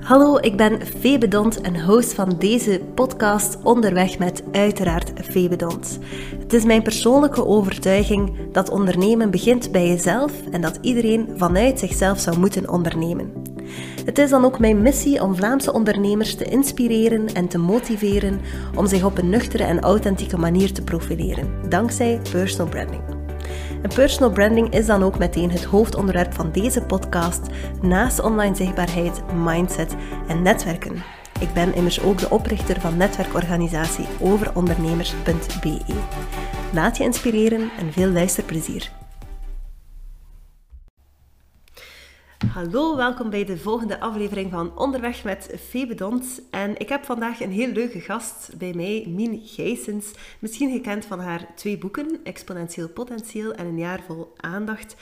[0.00, 5.98] Hallo, ik ben Febe Dont en host van deze podcast Onderweg met uiteraard Febe Dont.
[6.38, 12.18] Het is mijn persoonlijke overtuiging dat ondernemen begint bij jezelf en dat iedereen vanuit zichzelf
[12.18, 13.32] zou moeten ondernemen.
[14.04, 18.40] Het is dan ook mijn missie om Vlaamse ondernemers te inspireren en te motiveren
[18.76, 23.17] om zich op een nuchtere en authentieke manier te profileren, dankzij personal branding.
[23.82, 27.40] En personal branding is dan ook meteen het hoofdonderwerp van deze podcast,
[27.82, 29.94] naast online zichtbaarheid, mindset
[30.28, 31.02] en netwerken.
[31.40, 35.80] Ik ben immers ook de oprichter van netwerkorganisatie overondernemers.be.
[36.72, 38.90] Laat je inspireren en veel luisterplezier.
[42.46, 46.42] Hallo, welkom bij de volgende aflevering van Onderweg met Febe Dont.
[46.50, 50.12] En ik heb vandaag een heel leuke gast bij mij, Mien Gijsens.
[50.38, 54.96] Misschien gekend van haar twee boeken, Exponentieel Potentieel en Een jaar vol aandacht.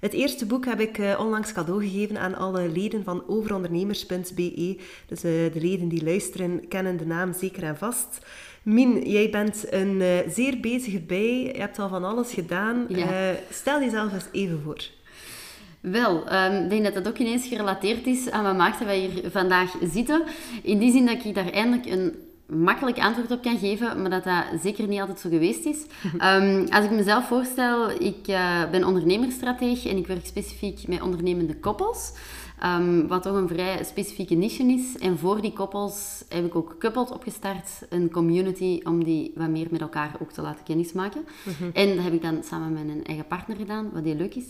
[0.00, 4.80] Het eerste boek heb ik uh, onlangs cadeau gegeven aan alle leden van overondernemers.be.
[5.06, 8.26] Dus uh, de leden die luisteren kennen de naam zeker en vast.
[8.62, 11.42] Mien, jij bent een uh, zeer bezige bij.
[11.42, 12.84] Je hebt al van alles gedaan.
[12.88, 13.34] Ja.
[13.50, 14.84] stel jezelf eens even voor.
[15.90, 18.98] Wel, um, ik denk dat dat ook ineens gerelateerd is aan wat maakt dat wij
[18.98, 20.22] hier vandaag zitten.
[20.62, 22.14] In die zin dat ik daar eindelijk een
[22.46, 25.86] makkelijk antwoord op kan geven, maar dat dat zeker niet altijd zo geweest is.
[26.20, 31.56] Um, als ik mezelf voorstel, ik uh, ben ondernemerstrateeg en ik werk specifiek met ondernemende
[31.56, 32.12] koppels.
[32.64, 34.98] Um, wat toch een vrij specifieke niche is.
[34.98, 39.66] En voor die koppels heb ik ook Coupled opgestart, een community om die wat meer
[39.70, 41.24] met elkaar ook te laten kennismaken.
[41.60, 44.34] Mm En dat heb ik dan samen met een eigen partner gedaan, wat heel leuk
[44.34, 44.46] is.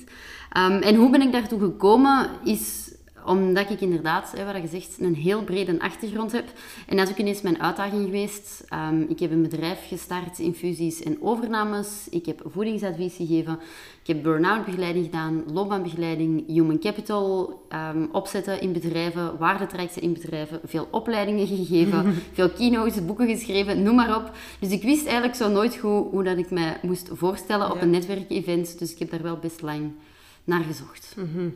[0.57, 2.95] Um, en hoe ben ik daartoe gekomen, is
[3.27, 6.45] omdat ik inderdaad, hè, wat je zegt, een heel brede achtergrond heb.
[6.87, 8.65] En dat is ook ineens mijn uitdaging geweest.
[8.91, 12.07] Um, ik heb een bedrijf gestart in fusies en overnames.
[12.11, 13.59] Ik heb voedingsadvies gegeven.
[14.01, 17.61] Ik heb burn-out begeleiding gedaan, loopbaanbegeleiding, human capital
[17.95, 23.95] um, opzetten in bedrijven, waardetrajecten in bedrijven, veel opleidingen gegeven, veel keynotes, boeken geschreven, noem
[23.95, 24.31] maar op.
[24.59, 27.83] Dus ik wist eigenlijk zo nooit goed hoe dat ik mij moest voorstellen op ja.
[27.83, 28.79] een netwerkevent.
[28.79, 29.93] Dus ik heb daar wel best lang
[30.45, 31.15] naar gezocht.
[31.17, 31.55] Mm -hmm.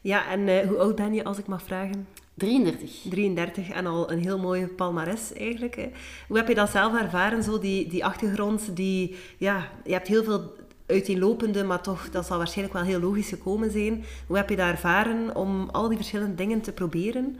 [0.00, 2.06] Ja, en uh, hoe oud ben je als ik mag vragen?
[2.34, 2.90] 33.
[3.10, 5.76] 33 en al een heel mooie palmares eigenlijk.
[5.76, 5.88] Hè.
[6.28, 8.76] Hoe heb je dat zelf ervaren, zo die, die achtergrond?
[8.76, 10.52] Die, ja, je hebt heel veel
[10.86, 14.04] uiteenlopende, maar toch, dat zal waarschijnlijk wel heel logisch gekomen zijn.
[14.26, 17.36] Hoe heb je dat ervaren om al die verschillende dingen te proberen?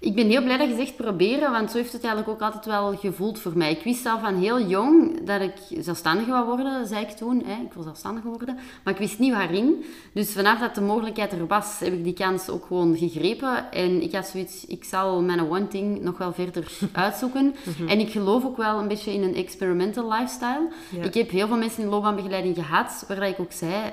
[0.00, 2.66] Ik ben heel blij dat je zegt proberen, want zo heeft het eigenlijk ook altijd
[2.66, 3.70] wel gevoeld voor mij.
[3.70, 7.42] Ik wist al van heel jong dat ik zelfstandig wou worden, zei ik toen.
[7.44, 7.62] Hè.
[7.62, 9.84] Ik wil zelfstandig worden, maar ik wist niet waarin.
[10.12, 13.72] Dus vanaf dat de mogelijkheid er was, heb ik die kans ook gewoon gegrepen.
[13.72, 17.54] En ik had zoiets, ik zal mijn one thing nog wel verder uitzoeken.
[17.88, 20.68] En ik geloof ook wel een beetje in een experimental lifestyle.
[20.90, 21.02] Ja.
[21.02, 23.92] Ik heb heel veel mensen in loopbaanbegeleiding gehad, waar ik ook zei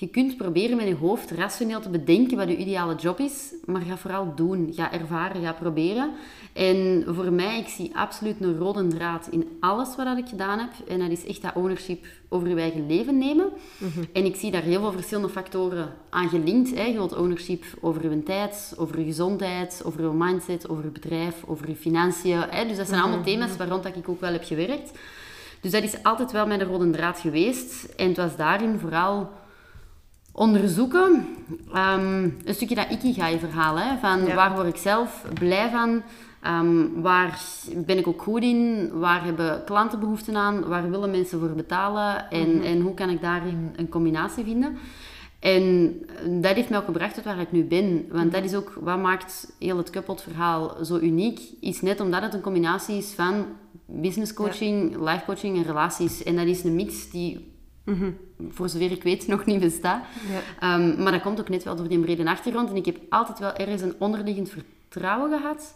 [0.00, 3.80] je kunt proberen met je hoofd rationeel te bedenken wat je ideale job is, maar
[3.80, 4.72] ga vooral doen.
[4.74, 6.10] Ga ervaren, ga proberen.
[6.52, 10.70] En voor mij, ik zie absoluut een rode draad in alles wat ik gedaan heb.
[10.88, 13.50] En dat is echt dat ownership over je eigen leven nemen.
[13.78, 14.04] Mm -hmm.
[14.12, 16.74] En ik zie daar heel veel verschillende factoren aan gelinkt.
[16.74, 16.84] Hè.
[16.84, 21.44] Je wilt ownership over je tijd, over je gezondheid, over je mindset, over je bedrijf,
[21.46, 22.40] over je financiën.
[22.50, 22.66] Hè.
[22.66, 24.90] Dus dat zijn allemaal thema's waar rond ik ook wel heb gewerkt.
[25.60, 27.84] Dus dat is altijd wel mijn rode draad geweest.
[27.96, 29.30] En het was daarin vooral
[30.32, 31.26] onderzoeken.
[31.74, 34.34] Um, een stukje dat ikigai-verhaal, hè, van ja.
[34.34, 36.02] waar word ik zelf blij van,
[36.46, 37.40] um, waar
[37.76, 42.30] ben ik ook goed in, waar hebben klanten behoefte aan, waar willen mensen voor betalen
[42.30, 42.62] en, mm -hmm.
[42.62, 44.78] en hoe kan ik daarin een combinatie vinden.
[45.40, 45.94] En
[46.40, 48.06] dat heeft mij ook gebracht tot waar ik nu ben.
[48.10, 51.40] Want dat is ook wat maakt heel het coupled-verhaal zo uniek.
[51.60, 53.46] Is net omdat het een combinatie is van
[53.86, 55.12] business coaching, ja.
[55.12, 56.22] life coaching en relaties.
[56.22, 57.54] En dat is een mix die
[57.90, 58.52] Mm -hmm.
[58.52, 60.04] voor zover ik weet, nog niet bestaat.
[60.58, 60.74] Ja.
[60.74, 62.70] Um, maar dat komt ook net wel door die brede achtergrond.
[62.70, 65.74] En ik heb altijd wel ergens een onderliggend vertrouwen gehad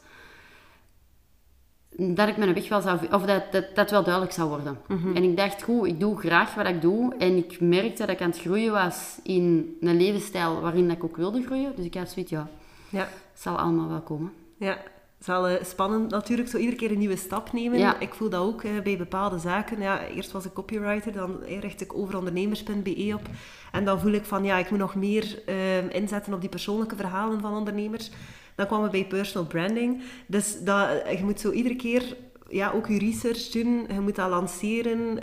[1.97, 2.99] dat ik mijn weg wel zou...
[3.11, 4.79] Of dat, dat, dat wel duidelijk zou worden.
[4.87, 5.17] Mm -hmm.
[5.17, 7.15] En ik dacht, goed, ik doe graag wat ik doe.
[7.19, 11.17] En ik merkte dat ik aan het groeien was in een levensstijl waarin ik ook
[11.17, 11.73] wilde groeien.
[11.77, 12.49] Dus ik had zoiets, ja,
[12.89, 13.09] ja.
[13.33, 14.33] het zal allemaal wel komen.
[14.59, 14.78] Ja,
[15.24, 17.78] is wel uh, spannend natuurlijk, zo iedere keer een nieuwe stap nemen.
[17.78, 18.00] Ja.
[18.00, 19.80] Ik voel dat ook uh, bij bepaalde zaken.
[19.80, 23.28] Ja, eerst was ik copywriter, dan richt ik over ondernemers.be op.
[23.72, 26.97] En dan voel ik van, ja, ik moet nog meer uh, inzetten op die persoonlijke
[26.97, 28.10] verhalen van ondernemers.
[28.54, 30.03] Dan kwamen we bij personal branding.
[30.26, 32.16] Dus dat, je moet zo iedere keer
[32.48, 33.86] ja, ook je research doen.
[33.88, 35.22] Je moet dat lanceren.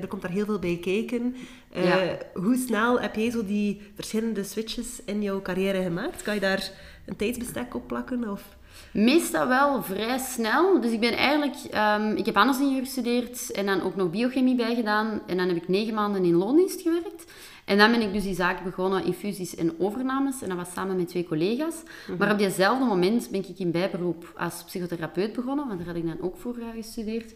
[0.00, 1.36] er komt daar heel veel bij kijken.
[1.72, 2.18] Ja.
[2.34, 6.22] Hoe snel heb jij zo die verschillende switches in jouw carrière gemaakt?
[6.22, 6.70] Kan je daar
[7.06, 8.30] een tijdsbestek op plakken?
[8.30, 8.58] Of...
[8.92, 10.80] Meestal wel vrij snel.
[10.80, 11.56] Dus ik ben eigenlijk...
[11.74, 15.20] Um, ik heb andersingenieur gestudeerd en dan ook nog biochemie bijgedaan.
[15.26, 17.24] En dan heb ik negen maanden in loondienst gewerkt.
[17.64, 20.42] En dan ben ik dus die zaak begonnen, infusies en overnames.
[20.42, 21.74] En dat was samen met twee collega's.
[22.18, 26.06] Maar op diezelfde moment ben ik in bijberoep als psychotherapeut begonnen, want daar had ik
[26.06, 27.34] dan ook voor uh, gestudeerd.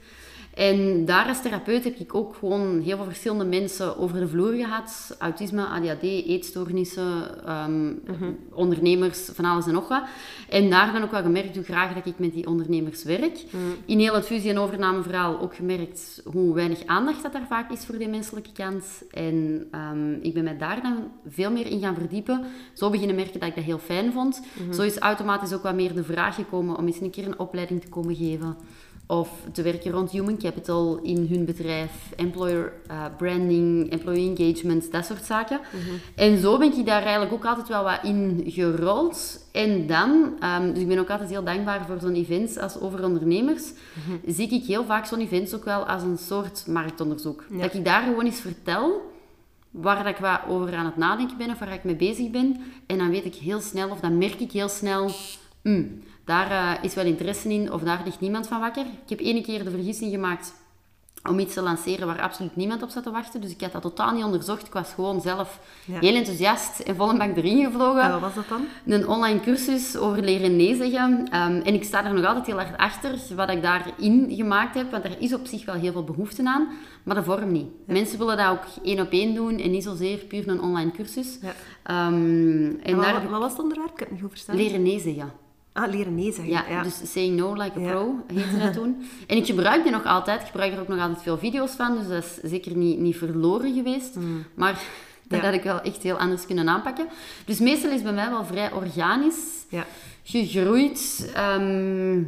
[0.55, 4.53] En daar als therapeut heb ik ook gewoon heel veel verschillende mensen over de vloer
[4.53, 5.17] gehad.
[5.19, 7.93] Autisme, ADHD, eetstoornissen, ehm,
[8.53, 10.03] ondernemers, van alles en nog wat.
[10.49, 13.45] En daar dan ook wel gemerkt hoe graag dat ik met die ondernemers werk.
[13.87, 17.85] In heel het fusie- en overnameverhaal ook gemerkt hoe weinig aandacht dat daar vaak is
[17.85, 18.85] voor die menselijke kant.
[19.11, 22.45] En ehm, ik ben mij daar dan veel meer in gaan verdiepen.
[22.73, 24.43] Zo beginnen merken dat ik dat heel fijn vond.
[24.73, 27.81] Zo is automatisch ook wat meer de vraag gekomen om eens een keer een opleiding
[27.81, 28.57] te komen geven.
[29.07, 35.05] Of te werken rond human capital in hun bedrijf, employer uh, branding, employee engagement, dat
[35.05, 35.61] soort zaken.
[36.15, 39.45] En zo ben ik daar eigenlijk ook altijd wel wat in gerold.
[39.53, 40.11] En dan,
[40.45, 43.73] um, dus ik ben ook altijd heel dankbaar voor zo'n events als over ondernemers,
[44.27, 47.45] zie ik heel vaak zo'n events ook wel als een soort marktonderzoek.
[47.51, 47.61] Ja.
[47.61, 49.13] Dat ik daar gewoon eens vertel
[49.71, 52.57] waar dat ik wat over aan het nadenken ben of waar ik mee bezig ben.
[52.87, 55.11] En dan weet ik heel snel, of dan merk ik heel snel,
[55.63, 58.85] "Hmm, daar eh, is wel interesse in of daar ligt niemand van wakker.
[58.87, 60.55] Ik heb ene keer de vergissing gemaakt
[61.31, 63.41] om iets te lanceren waar absoluut niemand op zat te wachten.
[63.41, 64.67] Dus ik had dat totaal niet onderzocht.
[64.67, 65.99] Ik was gewoon zelf Ja.
[65.99, 68.03] heel enthousiast en vol een bak erin gevlogen.
[68.03, 68.67] En wat was dat dan?
[68.87, 71.29] Een online cursus over leren nee zeggen.
[71.31, 74.91] Ehm, en ik sta er nog altijd heel hard achter wat ik daarin gemaakt heb.
[74.91, 76.69] Want er is op zich wel heel veel behoefte aan,
[77.03, 77.69] maar de vorm niet.
[77.87, 81.39] Mensen willen dat ook één op één doen en niet zozeer puur een online cursus.
[81.43, 81.53] Ja.
[81.83, 83.91] Ehm, en En wat, daar wat was het onderwerp?
[83.93, 84.57] Ik heb het niet goed verstaan.
[84.57, 85.43] leren nee zeggen.
[85.77, 86.49] Ah, leren nee zeggen.
[86.53, 87.91] Ja, Ja, dus saying no like a Ja.
[87.91, 89.07] pro heette dat toen.
[89.27, 90.41] En ik gebruik die nog altijd.
[90.41, 91.99] Ik gebruik er ook nog altijd veel video's van.
[91.99, 94.17] Dus dat is zeker niet, niet verloren geweest.
[94.55, 94.83] Maar
[95.29, 97.07] dat had ik wel echt heel anders kunnen aanpakken.
[97.45, 99.87] Dus meestal is bij mij wel vrij organisch Ja.
[100.23, 101.31] gegroeid.
[101.35, 102.23] ehm,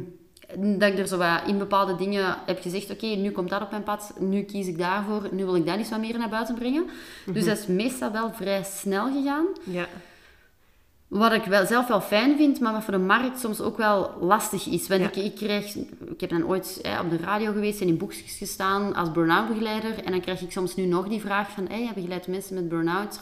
[0.57, 3.71] dat ik er zo wat in bepaalde dingen heb gezegd, oké, nu komt dat op
[3.71, 6.55] mijn pad, nu kies ik daarvoor, nu wil ik dat eens wat meer naar buiten
[6.55, 6.85] brengen.
[7.25, 9.45] Dus dat is meestal wel vrij snel gegaan.
[9.63, 9.85] ja.
[11.07, 14.11] Wat ik wel, zelf wel fijn vind, maar wat voor de markt soms ook wel
[14.19, 14.87] lastig is.
[14.87, 15.07] Want Ja.
[15.07, 15.75] ik, ik, krijg,
[16.11, 19.47] ik heb dan ooit hè, op de radio geweest en in boekjes gestaan als burn-out
[19.47, 20.03] begeleider.
[20.03, 22.69] En dan krijg ik soms nu nog die vraag van, hey, je begeleidt mensen met
[22.69, 23.19] burn-out.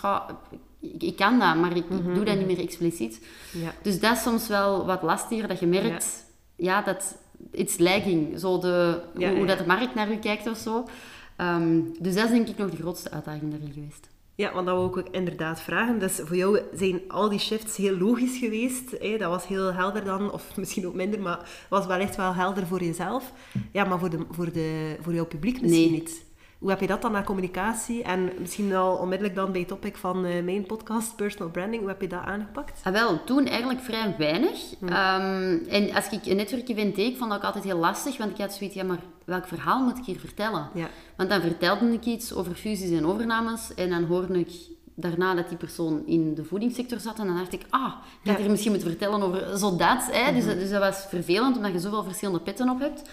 [0.82, 3.26] Ik, ik kan dat, maar ik, ik doe dat niet meer expliciet.
[3.52, 3.74] Ja.
[3.82, 7.18] Dus dat is soms wel wat lastiger, dat je merkt, ja, dat
[7.52, 8.40] it's lagging.
[8.40, 10.88] Zo de, hoe, dat de markt naar u kijkt of zo.
[11.36, 14.08] Ehm, dus dat is denk ik nog de grootste uitdaging daarin geweest.
[14.36, 16.00] Ja, want dat wou ik ook inderdaad vragen.
[16.00, 18.92] Dus voor jou zijn al die shifts heel logisch geweest.
[19.00, 19.18] Hè?
[19.18, 22.68] Dat was heel helder dan, of misschien ook minder, maar was wel echt wel helder
[22.68, 23.32] voor jezelf.
[23.72, 26.00] Ja, maar voor, de, voor, de, voor jouw publiek misschien Nee.
[26.00, 26.25] niet.
[26.66, 28.04] Hoe heb je dat dan naar communicatie?
[28.04, 31.92] En misschien al onmiddellijk dan bij het topic van eh, mijn podcast, personal branding, hoe
[31.92, 32.82] heb je dat aangepakt?
[32.84, 34.60] Ah, wel, toen eigenlijk vrij weinig.
[34.80, 34.88] Hm.
[34.88, 38.54] Ehm, en als ik een netwerkevent deed, vond ik altijd heel lastig, want ik had
[38.54, 40.70] zoiets, ja, maar welk verhaal moet ik hier vertellen?
[40.74, 40.88] Ja.
[41.18, 44.52] Want dan vertelde ik iets over fusies en overnames en dan hoorde ik
[44.96, 48.36] daarna dat die persoon in de voedingssector zat en dan dacht ik, ah, ik had
[48.36, 48.42] Ja.
[48.42, 50.10] hier misschien moeten vertellen over zo dat.
[50.12, 50.34] Hè?
[50.34, 53.10] dus, dus dat was vervelend, omdat je zoveel verschillende petten op hebt.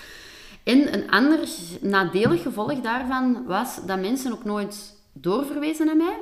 [0.64, 1.48] En een ander
[1.80, 6.18] nadelig gevolg daarvan was dat mensen ook nooit doorverwezen naar mij.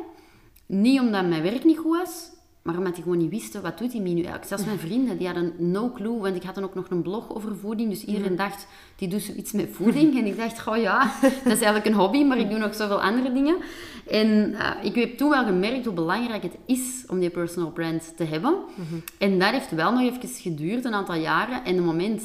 [0.66, 2.30] Niet omdat mijn werk niet goed was,
[2.62, 4.44] maar omdat die gewoon niet wisten, wat doet die nu eigenlijk.
[4.44, 7.34] Zelfs mijn vrienden, die hadden no clue, want ik had dan ook nog een blog
[7.34, 8.66] over voeding, dus iedereen dacht,
[8.96, 10.18] die doet zoiets met voeding.
[10.18, 11.12] En ik dacht, goh ja,
[11.44, 13.56] dat is eigenlijk een hobby, maar ik doe nog zoveel andere dingen.
[14.10, 18.16] En eh, ik heb toen wel gemerkt hoe belangrijk het is om die personal brand
[18.16, 18.54] te hebben.
[19.18, 21.64] En dat heeft wel nog even geduurd, een aantal jaren.
[21.64, 22.22] En het moment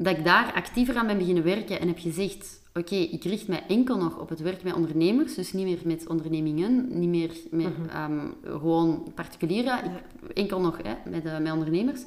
[0.00, 3.64] dat ik daar actiever aan ben beginnen werken en heb gezegd, oké, ik richt mij
[3.68, 7.72] enkel nog op het werk met ondernemers, dus niet meer met ondernemingen, niet meer met
[7.88, 12.04] ehm, gewoon particulieren, ik, enkel nog hè, met, met ondernemers.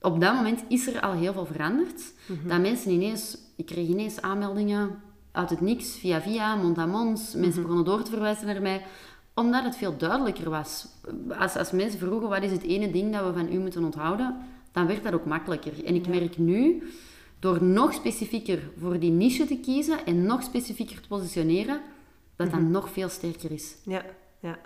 [0.00, 2.12] Op dat moment is er al heel veel veranderd.
[2.46, 4.90] Dat mensen ineens, ik kreeg ineens aanmeldingen
[5.32, 8.82] uit het niks, via via, mond aan mond, mensen begonnen door te verwijzen naar mij,
[9.34, 10.86] omdat het veel duidelijker was.
[11.38, 14.36] Als, als mensen vroegen, wat is het ene ding dat we van u moeten onthouden,
[14.72, 15.84] dan werd dat ook makkelijker.
[15.84, 16.82] En ik merk nu,
[17.38, 21.80] door nog specifieker voor die niche te kiezen en nog specifieker te positioneren,
[22.36, 23.76] dat dat nog veel sterker is.
[23.84, 24.04] Ja,
[24.40, 24.58] ja.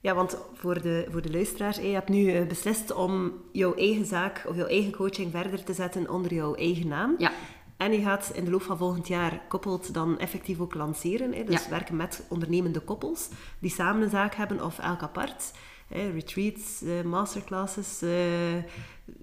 [0.00, 4.04] Ja, want voor de, voor de luisteraars, je hebt nu eh, beslist om jouw eigen
[4.06, 7.14] zaak of jouw eigen coaching verder te zetten onder jouw eigen naam.
[7.18, 7.32] Ja,
[7.76, 11.32] En je gaat in de loop van volgend jaar koppelt dan effectief ook lanceren.
[11.32, 11.44] Hè?
[11.44, 11.70] Dus Ja.
[11.70, 13.28] werken met ondernemende koppels
[13.58, 15.52] die samen een zaak hebben of elk apart.
[15.92, 16.10] Hè?
[16.10, 18.08] Retreats, eh, masterclasses, eh,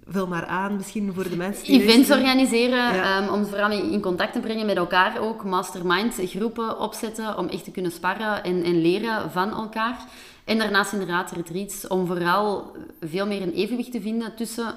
[0.08, 2.18] vul maar aan misschien voor de mensen die events luisteren.
[2.22, 3.22] organiseren, Ja.
[3.22, 5.44] ehm, om vooral in in contact te brengen met elkaar ook.
[5.44, 9.98] Mastermind groepen opzetten om echt te kunnen sparren en, en leren van elkaar.
[10.44, 12.72] En daarnaast inderdaad retreats om vooral
[13.02, 14.74] veel meer een evenwicht te vinden tussen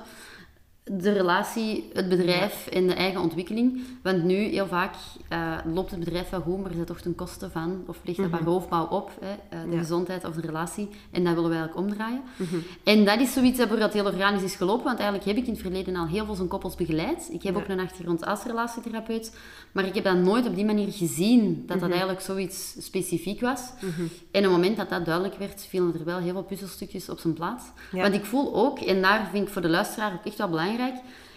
[0.85, 3.81] de relatie, het bedrijf en de eigen ontwikkeling.
[4.03, 4.95] Want nu, heel vaak,
[5.33, 8.19] uh, loopt het bedrijf wel goed, maar er zit toch ten koste van, of ligt
[8.19, 10.89] er mm roofbouw op, hè, uh, de gezondheid of de relatie.
[11.11, 12.23] En dat willen we eigenlijk omdraaien.
[12.37, 12.57] Mhm.
[12.85, 15.63] En dat is zoiets het heel organisch is gelopen, want eigenlijk heb ik in het
[15.63, 17.29] verleden al heel veel zo'n koppels begeleid.
[17.33, 19.37] Ik heb ook een achtergrond als relatietherapeut,
[19.73, 21.91] maar ik heb dat nooit op die manier gezien, dat dat mhm.
[21.91, 23.73] eigenlijk zoiets specifiek was.
[23.81, 24.01] Mhm.
[24.31, 27.19] En op het moment dat dat duidelijk werd, vielen er wel heel veel puzzelstukjes op
[27.19, 27.65] zijn plaats.
[27.91, 30.72] Want ik voel ook, en daar vind ik voor de luisteraar ook echt wel belangrijk,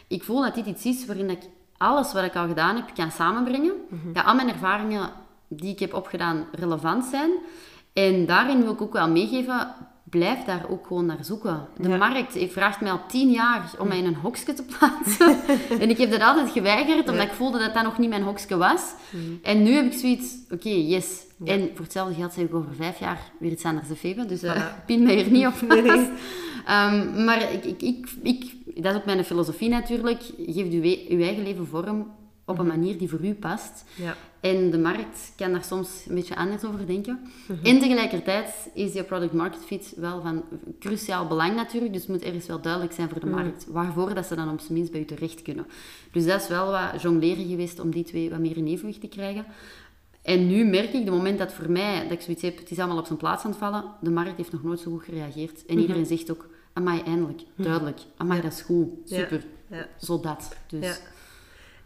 [0.08, 1.42] ik voel dat dit iets is waarin ik
[1.78, 3.74] alles wat ik al gedaan heb kan samenbrengen.
[3.90, 4.14] Mhm.
[4.14, 5.10] Dat al mijn ervaringen
[5.48, 7.32] die ik heb opgedaan relevant zijn.
[7.94, 9.68] En daarin wil ik ook wel meegeven,
[10.04, 11.68] blijf daar ook gewoon naar zoeken.
[11.78, 15.38] De markt vraagt mij al tien jaar om mij in een hokje te plaatsen.
[15.82, 18.58] en ik heb dat altijd geweigerd, omdat ik voelde dat dat nog niet mijn hokje
[18.58, 18.94] was.
[19.10, 19.24] Mhm.
[19.44, 21.24] En nu heb ik zoiets, oké, yes.
[21.46, 24.26] En voor hetzelfde geld zeg ik over vijf jaar weer iets anders te.
[24.28, 25.84] Dus uh, pin mij er niet op vast.
[25.84, 26.10] Nee,
[26.66, 30.22] ehm, maar ik, ik, ik, ik dat is ook mijn filosofie natuurlijk.
[30.38, 32.12] Geef je, je eigen leven vorm
[32.46, 32.78] op een mhm.
[32.78, 33.84] manier die voor u past.
[33.96, 34.16] Ja.
[34.40, 37.20] En de markt kan daar soms een beetje anders over denken.
[37.48, 37.66] Mhm.
[37.66, 40.44] En tegelijkertijd is je product market fit wel van
[40.80, 41.94] cruciaal belang natuurlijk.
[41.94, 43.36] Dus het moet ergens wel duidelijk zijn voor de mhm.
[43.36, 43.66] markt.
[43.70, 45.68] Waarvoor dat ze dan op zijn minst bij u terecht kunnen.
[46.12, 49.08] Dus dat is wel wat jongleren geweest om die twee wat meer in evenwicht te
[49.08, 49.46] krijgen.
[50.22, 52.80] En nu merk ik, de moment dat voor mij, dat ik zoiets heb, het is
[52.80, 55.66] allemaal op zijn plaats aan het vallen, de markt heeft nog nooit zo goed gereageerd.
[55.66, 57.64] En iedereen zegt ook, amai, eindelijk, hm.
[57.64, 58.00] duidelijk.
[58.18, 59.44] Amai, dat is goed, super.
[59.68, 59.88] Ja.
[59.98, 60.56] Zo dat.
[60.68, 61.02] Dus.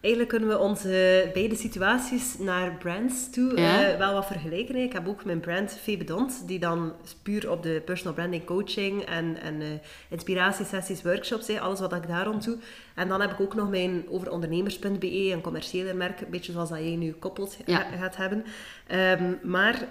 [0.02, 4.76] Eigenlijk kunnen we onze beide situaties naar brands toe uh, wel wat vergelijken.
[4.76, 6.94] Ik heb ook mijn brand Febedont, die dan
[7.24, 9.68] puur op de personal branding coaching en, en uh,
[10.10, 12.58] inspiratiesessies, workshops, hè, alles wat ik daar rond doe.
[12.96, 16.70] En dan heb ik ook nog mijn over ondernemers.be, een commerciële merk, een beetje zoals
[16.70, 17.58] dat jij nu koppelt
[18.00, 18.46] gaat hebben.
[18.92, 19.88] Um, maar,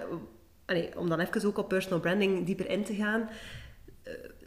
[0.96, 3.67] om dan even ook op personal branding dieper in te gaan eh,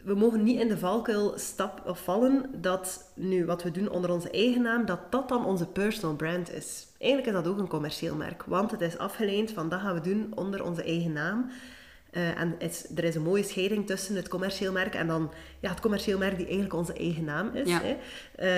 [0.04, 4.10] we mogen niet in de valkuil stap, of vallen dat nu wat we doen onder
[4.10, 6.86] onze eigen naam, dat dat dan onze personal brand is.
[6.98, 10.00] Eigenlijk is dat ook een commercieel merk, want het is afgeleid van dat gaan we
[10.00, 11.50] doen onder onze eigen naam.
[12.12, 12.56] Uh, en
[12.96, 16.36] er is een mooie scheiding tussen het commercieel merk en dan ja, het commercieel merk
[16.36, 17.70] die eigenlijk onze eigen naam is.
[17.70, 17.96] Hè.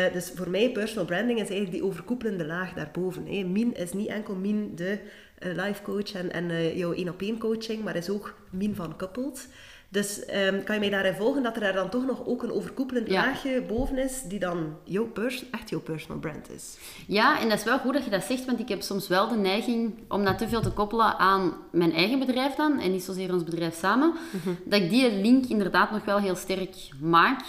[0.06, 3.26] Uh, dus voor mij, personal branding is eigenlijk die overkoepelende laag daarboven.
[3.26, 3.42] Hè.
[3.42, 4.98] Min is niet enkel Min de
[5.38, 9.48] uh, life coach en, en jouw één-op-één coaching, maar is ook Min van Coupled.
[9.94, 12.52] Dus um, kan je mij daarin volgen dat er daar dan toch nog ook een
[12.52, 15.12] overkoepelend laagje boven is, die dan jouw
[15.50, 16.78] echt jouw personal brand is?
[17.06, 19.28] Ja, en dat is wel goed dat je dat zegt, want ik heb soms wel
[19.28, 23.02] de neiging om dat te veel te koppelen aan mijn eigen bedrijf dan, en niet
[23.02, 24.54] zozeer ons bedrijf samen, mhm.
[24.64, 27.40] dat ik die link inderdaad nog wel heel sterk maak,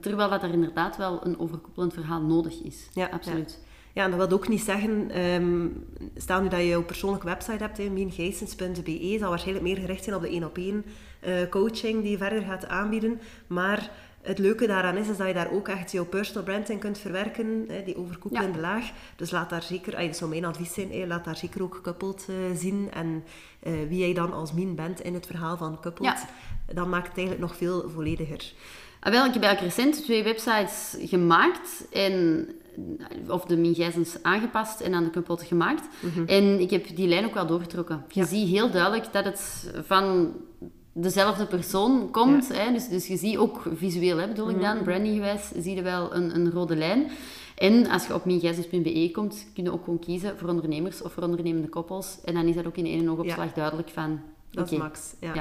[0.00, 2.88] terwijl dat er inderdaad wel een overkoepelend verhaal nodig is.
[2.92, 3.58] Ja, absoluut.
[3.94, 5.86] Ja, en dat wil ook niet zeggen, um,
[6.16, 10.22] stel nu dat je jouw persoonlijke website hebt, miengeestens.be, zal waarschijnlijk meer gericht zijn op
[10.22, 10.84] de één op één
[11.26, 13.20] uh, coaching die je verder gaat aanbieden.
[13.46, 13.90] Maar
[14.22, 17.64] het leuke daaraan is, is dat je daar ook echt jouw personal branding kunt verwerken,
[17.68, 18.90] hè, die overkoepelende laag.
[19.16, 22.26] Dus laat daar zeker, dat zou mijn advies zijn, hè, laat daar zeker ook Coupled
[22.30, 22.90] uh, zien.
[22.92, 23.24] En
[23.62, 26.24] uh, wie jij dan als min bent in het verhaal van Coupled,
[26.72, 28.52] dan maakt het eigenlijk nog veel vollediger.
[29.00, 31.86] Ah, wel, ik heb eigenlijk recent twee websites gemaakt.
[31.92, 32.48] En
[33.28, 35.88] of de Mingijzens aangepast en aan de kapot gemaakt.
[36.00, 36.24] Mhm.
[36.26, 38.04] En ik heb die lijn ook wel doorgetrokken.
[38.08, 40.32] Je ziet heel duidelijk dat het van
[40.92, 42.48] dezelfde persoon komt.
[42.48, 42.72] Hè?
[42.72, 46.14] Dus, dus je ziet ook visueel, hè, bedoel ik dan, mm brandinggewijs, zie je wel
[46.14, 47.10] een, een rode lijn.
[47.54, 51.22] En als je op mingijzens.be komt, kun je ook gewoon kiezen voor ondernemers of voor
[51.22, 52.18] ondernemende koppels.
[52.24, 54.20] En dan is dat ook in één oogopslag duidelijk van...
[54.50, 55.34] Dat is max, ja.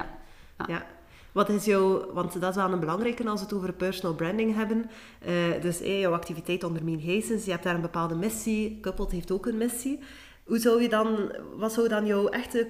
[0.68, 0.86] ja.
[1.34, 4.56] Wat is jouw, want dat is wel een belangrijke als we het over personal branding
[4.56, 4.90] hebben.
[5.28, 8.80] Uh, dus hey, jouw activiteit onder Mean Geesens, je hebt daar een bepaalde missie.
[8.82, 10.00] Coupled heeft ook een missie.
[10.44, 12.68] Hoe zou je dan, wat zou dan jouw echte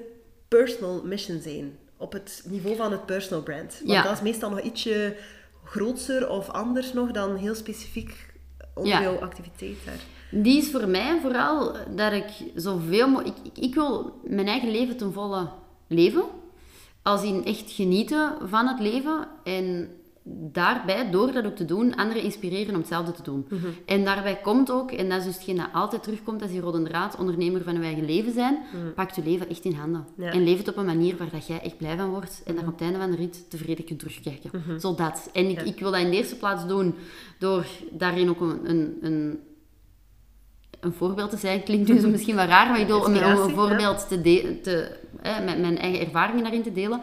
[0.48, 1.78] personal mission zijn?
[1.98, 3.82] Op het niveau van het personal brand.
[3.86, 5.16] Want dat is meestal nog ietsje
[5.64, 8.34] groter of anders nog dan heel specifiek
[8.74, 10.00] onder jouw activiteit daar.
[10.32, 13.38] Die is voor mij vooral dat ik zoveel mogelijk...
[13.44, 15.50] Ik, ik wil mijn eigen leven ten volle
[15.88, 16.24] leven
[17.04, 19.90] als in echt genieten van het leven en
[20.26, 23.46] daarbij, door dat ook te doen, anderen inspireren om hetzelfde te doen.
[23.50, 23.68] Mhm.
[23.86, 26.84] En daarbij komt ook, en dat is dus hetgeen dat altijd terugkomt als die rode
[26.84, 28.94] draad, ondernemer van je eigen leven zijn, mm.
[28.94, 30.06] pak je leven echt in handen.
[30.18, 32.64] En leef het op een manier waar dat jij echt blij van wordt en dat
[32.64, 32.74] mhm.
[32.74, 34.50] op het einde van de rit tevreden kunt terugkijken.
[34.54, 35.30] Mm Zodat.
[35.34, 36.96] En ik, ik wil dat in de eerste plaats doen
[37.40, 39.40] door daarin ook een, een, een
[40.80, 44.08] een voorbeeld te zijn, klinkt zo misschien wel raar, maar ik bedoel, om, een voorbeeld
[44.08, 44.98] te, te
[45.46, 47.02] met mijn eigen ervaringen daarin te delen.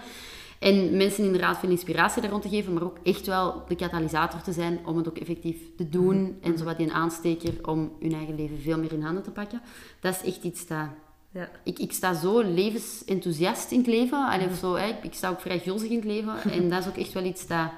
[0.58, 4.42] En mensen inderdaad veel inspiratie daar rond te geven, maar ook echt wel de katalysator
[4.42, 6.22] te zijn om het ook effectief te doen.
[6.22, 6.32] Mhm.
[6.40, 9.62] En zowat een aansteker om hun eigen leven veel meer in handen te pakken.
[10.00, 10.86] Dat is echt iets dat...
[11.32, 11.50] Ja.
[11.64, 14.28] Ik, ik sta zo levensenthousiast in het leven.
[14.28, 14.86] Allee, of zo, hè.
[14.86, 16.34] Ik, ik, sta ook vrij gulzig in het leven.
[16.52, 17.70] En dat is ook echt wel iets dat...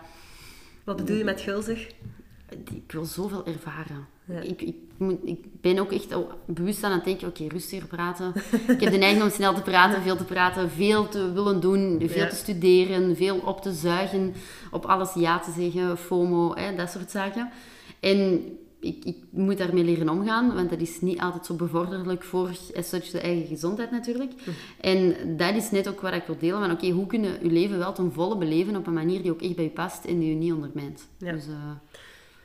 [0.84, 1.90] Wat bedoel je met gulzig?
[2.70, 4.06] ik wil zoveel ervaren.
[4.26, 6.14] Ik, ik, moet, ik ben ook echt
[6.46, 8.32] bewust aan het denken, oké, rustiger praten.
[8.68, 12.02] ik heb de neiging om snel te praten, veel te praten, veel te willen doen,
[12.06, 14.34] veel te studeren, veel op te zuigen,
[14.70, 17.50] op alles ja te zeggen, FOMO, hè, dat soort zaken.
[18.00, 18.42] En
[18.80, 22.88] ik, ik, moet daarmee leren omgaan, want dat is niet altijd zo bevorderlijk voor as
[22.88, 24.32] such de eigen gezondheid natuurlijk.
[24.44, 24.50] Hm.
[24.80, 27.78] En dat is net ook wat ik wil delen, van oké, hoe kunnen je leven
[27.78, 30.28] wel ten volle beleven op een manier die ook echt bij je past en die
[30.28, 31.08] je niet ondermijnt.
[31.18, 31.32] Ja.
[31.32, 31.54] Dus, uh,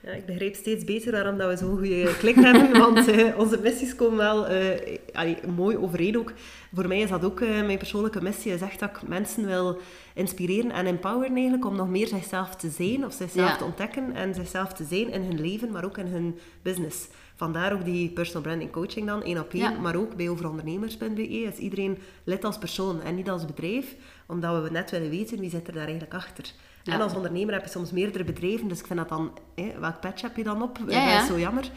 [0.07, 3.59] ja, ik begrijp steeds beter waarom dat we zo'n goede klik hebben, want uh, onze
[3.61, 6.33] missies komen wel uh, mooi overeen ook.
[6.73, 8.51] Voor mij is dat ook uh, mijn persoonlijke missie.
[8.51, 9.81] Je zegt dat ik mensen wil
[10.13, 14.33] inspireren en empoweren eigenlijk om nog meer zichzelf te zijn of zichzelf te ontdekken en
[14.33, 17.07] zichzelf te zijn in hun leven, maar ook in hun business.
[17.35, 21.57] Vandaar ook die personal branding coaching dan, één op één, maar ook bij overondernemers.be is
[21.57, 23.95] iedereen lid als persoon en niet als bedrijf,
[24.27, 26.53] omdat we net willen weten wie zit er daar eigenlijk achter.
[26.87, 29.99] En als ondernemer heb je soms meerdere bedrijven, dus ik vind dat dan, hè, welk
[29.99, 30.79] patch heb je dan op?
[30.85, 31.69] Dat is zo jammer.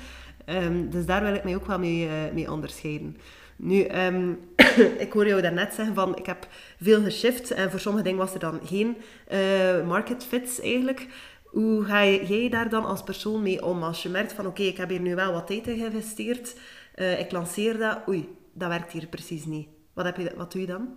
[0.46, 3.16] Um, dus daar wil ik mij ook wel mee, uh, mee onderscheiden.
[3.56, 4.38] Nu, um,
[5.04, 6.48] ik hoor jou daarnet zeggen van, ik heb
[6.80, 8.96] veel geshift en voor sommige dingen was er dan geen
[9.32, 11.06] uh, market fits eigenlijk.
[11.44, 13.82] Hoe ga jij daar dan als persoon mee om?
[13.82, 16.56] Als je merkt van, oké, ik heb hier nu wel wat tijd in geïnvesteerd,
[16.96, 19.68] uh, ik lanceer dat, oei, dat werkt hier precies niet.
[19.92, 20.88] Wat, heb je, wat doe je dan?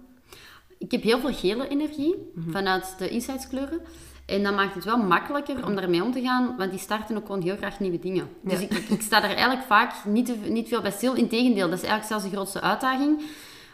[0.83, 2.51] Ik heb heel veel gele energie mhm.
[2.51, 3.81] vanuit de insightskleuren.
[4.25, 7.25] En dat maakt het wel makkelijker om daarmee om te gaan, want die starten ook
[7.25, 8.29] gewoon heel graag nieuwe dingen.
[8.41, 11.13] Dus ik, ik, sta daar eigenlijk vaak niet, niet veel bij stil.
[11.13, 13.21] Integendeel, dat is eigenlijk zelfs de grootste uitdaging.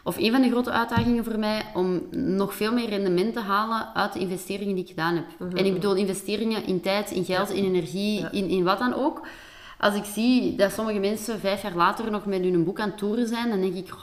[0.04, 3.96] Of een van de grote uitdagingen voor mij, om nog veel meer rendement te halen
[3.96, 5.26] uit de investeringen die ik gedaan heb.
[5.40, 5.58] Mhm.
[5.58, 9.28] En ik bedoel investeringen in tijd, in geld, in energie, in, in wat dan ook.
[9.78, 12.98] Als ik zie dat sommige mensen vijf jaar later nog met hun boek aan het
[12.98, 13.94] toeren zijn, dan denk ik,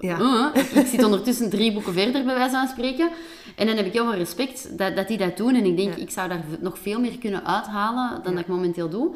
[0.00, 0.20] ja.
[0.20, 3.10] Uh, ik, zit ondertussen drie boeken verder, bij wijze van spreken.
[3.56, 5.54] En dan heb ik heel veel respect dat, dat die dat doen.
[5.54, 8.88] En ik denk, ik zou daar nog veel meer kunnen uithalen dan dat ik momenteel
[8.88, 9.14] doe.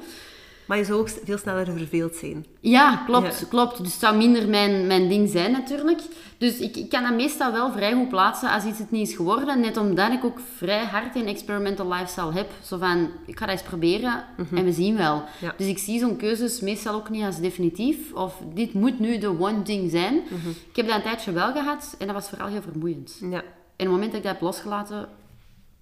[0.71, 2.47] Maar je zou ook veel sneller verveeld zijn.
[2.61, 3.49] Ja, klopt.
[3.49, 3.79] klopt.
[3.79, 6.00] Dus het zou minder mijn, mijn ding zijn natuurlijk.
[6.39, 9.15] Dus ik, ik kan dat meestal wel vrij goed plaatsen als iets het niet is
[9.15, 9.61] geworden.
[9.61, 12.50] Net omdat ik ook vrij hard in experimental lifestyle heb.
[12.62, 14.57] Zo van, ik ga dat eens proberen mhm.
[14.57, 15.23] en we zien wel.
[15.57, 18.12] Dus ik zie zo'n keuzes meestal ook niet als definitief.
[18.12, 20.15] Of dit moet nu de one thing zijn.
[20.15, 20.49] Mhm.
[20.49, 23.19] Ik heb dat een tijdje wel gehad en dat was vooral heel vermoeiend.
[23.21, 23.26] Ja.
[23.26, 23.43] En op
[23.76, 25.09] het moment dat ik dat heb losgelaten,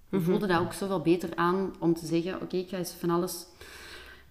[0.09, 0.23] mhm.
[0.23, 3.45] voelde dat ook zoveel beter aan om te zeggen, oké, ik ga eens van alles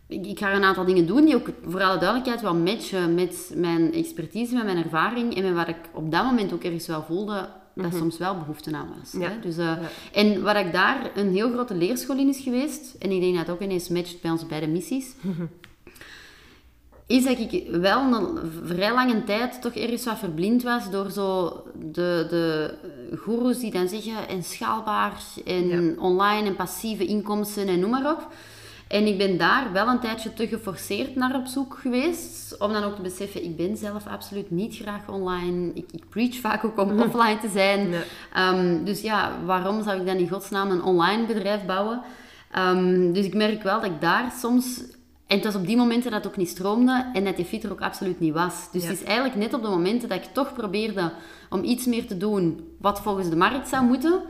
[0.09, 3.53] ik, ik, ga een aantal dingen doen die ook voor alle duidelijkheid wel matchen met
[3.55, 7.03] mijn expertise, met mijn ervaring en met wat ik op dat moment ook ergens wel
[7.03, 7.49] voelde
[7.83, 9.23] dat mm soms wel behoefte aan was.
[9.23, 9.41] Hè?
[9.41, 9.73] Dus, uh,
[10.13, 13.47] En wat ik daar een heel grote leerschool in is geweest, en ik denk dat
[13.47, 15.15] het ook ineens matcht bij onze beide missies,
[17.07, 21.49] is dat ik wel een vrij lange tijd toch ergens wat verblind was door zo
[21.75, 22.75] de, de
[23.17, 28.29] goeroes die dan zeggen en schaalbaar en online en passieve inkomsten en noem maar op.
[28.89, 32.59] En ik ben daar wel een tijdje te geforceerd naar op zoek geweest.
[32.59, 35.71] Om dan ook te beseffen, ik ben zelf absoluut niet graag online.
[35.75, 37.95] Ik, ik preach vaak ook om offline te zijn.
[38.35, 42.03] Ehm, dus ja, waarom zou ik dan in godsnaam een online bedrijf bouwen?
[42.51, 44.83] Ehm, dus ik merk wel dat ik daar soms...
[45.27, 47.65] En het was op die momenten dat het ook niet stroomde en dat die fit
[47.65, 48.69] er ook absoluut niet was.
[48.73, 51.13] Dus het is eigenlijk net op de momenten dat ik toch probeerde
[51.51, 54.23] om iets meer te doen wat volgens de markt zou moeten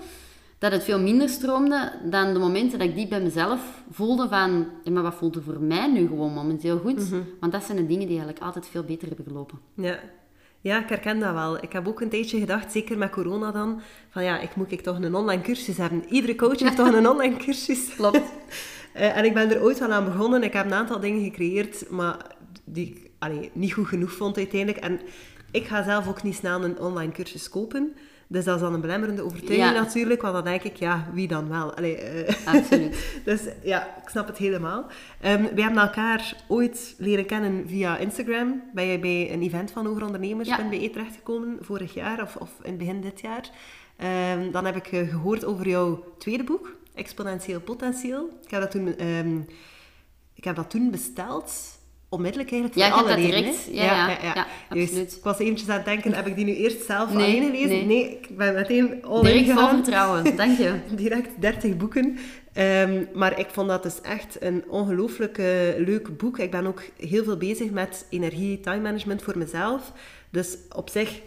[0.58, 4.66] dat het veel minder stroomde dan de momenten dat ik die bij mezelf voelde van,
[4.84, 7.10] ja, maar wat voelt er voor mij nu gewoon momenteel goed?
[7.10, 7.20] Mhm.
[7.40, 9.58] Want dat zijn de dingen die eigenlijk altijd veel beter hebben gelopen.
[9.74, 9.98] Ja.
[10.60, 11.62] Ja, ik herken dat wel.
[11.62, 14.80] Ik heb ook een tijdje gedacht, zeker met corona dan, van ja, ik moet ik
[14.80, 16.04] toch een online cursus hebben.
[16.08, 17.94] Iedere coach heeft toch een online cursus.
[17.94, 18.16] Klopt.
[18.96, 20.42] uh, en ik ben er ooit wel aan begonnen.
[20.42, 22.16] Ik heb een aantal dingen gecreëerd, maar
[22.64, 24.84] die ik allee, niet goed genoeg vond uiteindelijk.
[24.84, 25.00] En
[25.50, 27.92] ik ga zelf ook niet snel een online cursus kopen.
[28.30, 31.48] Dus dat is dan een belemmerende overtuiging natuurlijk, want dan denk ik, ja, wie dan
[31.48, 31.74] wel?
[31.74, 33.10] Allee, uh, Absoluut.
[33.24, 34.82] dus ja, ik snap het helemaal.
[35.24, 38.62] Um, wij hebben elkaar ooit leren kennen via Instagram.
[38.74, 40.90] Ben je bij een event van overondernemers.be ja.
[40.90, 43.50] terechtgekomen, vorig jaar of, of in begin dit jaar.
[44.34, 48.38] Um, dan heb ik eh, gehoord over jouw tweede boek, Exponentieel Potentieel.
[48.44, 49.46] Ik heb dat toen, um,
[50.34, 51.77] ik heb dat toen besteld
[52.08, 53.40] onmiddellijk eigenlijk voor ja, alle leden.
[53.40, 53.68] Direct.
[53.70, 55.16] Ja, ja, ja, ja, absoluut.
[55.16, 57.86] ik was eventjes aan het denken, heb ik die nu eerst zelf nee, alleen gelezen?
[57.86, 58.10] Nee.
[58.10, 60.74] ik ben meteen all Direct vol vertrouwen, dank je.
[60.96, 62.18] Direct 30 boeken.
[62.58, 66.38] Um, maar ik vond dat dus echt een ongelooflijk uh, leuk boek.
[66.38, 69.92] Ik ben ook heel veel bezig met energie, time management voor mezelf.
[70.30, 71.20] Dus op zich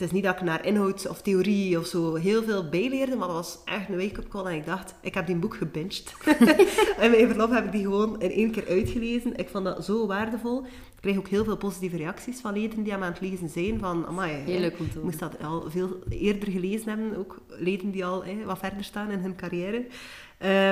[0.00, 3.26] het is niet dat ik naar inhoud of theorie of zo heel veel bijleerde, maar
[3.26, 6.14] dat was echt een wake-up call en ik dacht, ik heb die boek gebinged.
[7.00, 9.36] en mijn verlof heb ik die gewoon in één keer uitgelezen.
[9.36, 10.64] Ik vond dat zo waardevol.
[10.64, 13.78] Ik kreeg ook heel veel positieve reacties van leden die aan het lezen zijn.
[13.78, 17.16] Van, amai, heel leuk om te moest dat al veel eerder gelezen hebben.
[17.16, 19.86] Ook leden die al wat verder staan in hun carrière.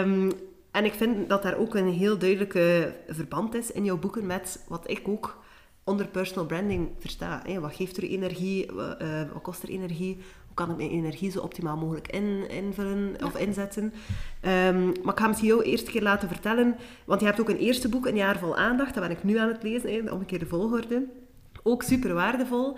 [0.04, 0.32] Um,
[0.70, 4.64] En ik vind dat daar ook een heel duidelijke verband is in jouw boeken met
[4.68, 5.38] wat ik ook
[5.88, 7.42] onder personal branding versta.
[7.60, 8.70] Wat geeft er energie?
[8.72, 10.14] Wat, uh, wat kost er energie?
[10.46, 13.82] Hoe kan ik mijn energie zo optimaal mogelijk in, invullen of inzetten?
[13.84, 17.56] Um, maar ik ga het jou eerst keer laten vertellen, want je hebt ook een
[17.56, 18.94] eerste boek, Een jaar vol aandacht.
[18.94, 21.06] Dat ben ik nu aan het lezen, hè, om een keer de volgorde.
[21.62, 22.76] Ook super waardevol.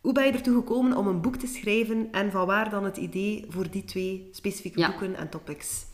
[0.00, 2.96] Hoe ben je ertoe gekomen om een boek te schrijven en van waar dan het
[2.96, 5.85] idee voor die twee specifieke boeken en topics?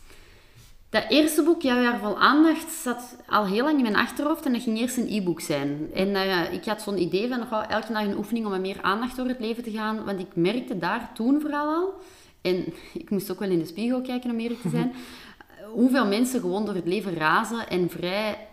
[0.93, 4.53] Dat eerste boek, Jouw jaar vol aandacht, zat al heel lang in mijn achterhoofd en
[4.53, 5.91] dat ging eerst een e-book zijn.
[5.95, 8.83] En uh, ik had zo'n idee van oh, elke dag een oefening om met meer
[8.83, 11.95] aandacht door het leven te gaan, want ik merkte daar toen vooral al,
[12.43, 14.93] en ik moest ook wel in de spiegel kijken om eerlijk te zijn,
[15.79, 18.49] hoeveel mensen gewoon door het leven razen en vrij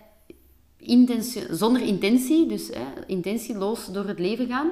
[0.77, 2.69] intentie, zonder intentie, dus
[3.07, 4.71] intentieloos door het leven gaan.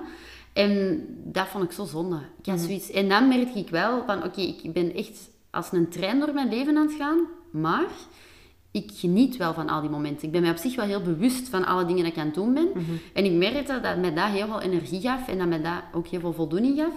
[0.53, 2.19] En dat vond ik zo zonde.
[2.39, 2.65] Ik had mhm.
[2.65, 6.33] zoiets, en dan merkte ik wel van, oké, ik ben echt als een trein door
[6.33, 7.19] mijn leven aan het gaan,
[7.51, 7.87] maar
[8.71, 10.25] ik geniet wel van al die momenten.
[10.25, 12.35] Ik ben mij op zich wel heel bewust van alle dingen dat ik aan het
[12.35, 12.67] doen ben.
[12.73, 12.91] Mhm.
[13.13, 16.07] En ik merkte dat mij dat heel veel energie gaf en dat mij dat ook
[16.07, 16.93] heel veel voldoening gaf.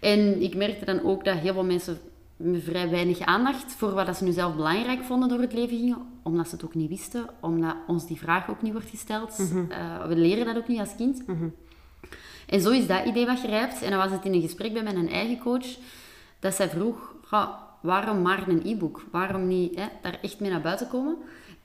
[0.00, 1.98] En ik merkte dan ook dat heel veel mensen
[2.36, 5.98] me vrij weinig aandacht voor wat ze nu zelf belangrijk vonden door het leven gingen,
[6.22, 9.38] omdat ze het ook niet wisten, omdat ons die vraag ook niet wordt gesteld.
[9.38, 9.70] Mhm.
[9.70, 11.26] Eh, we leren dat ook niet als kind.
[11.26, 11.48] Mhm.
[12.46, 13.82] En zo is dat idee wat gerijpt.
[13.82, 15.66] En dan was het in een gesprek bij mijn eigen coach,
[16.38, 17.14] dat zij vroeg,
[17.80, 19.04] waarom maar een e-book?
[19.10, 21.16] Waarom niet hè, daar echt mee naar buiten komen?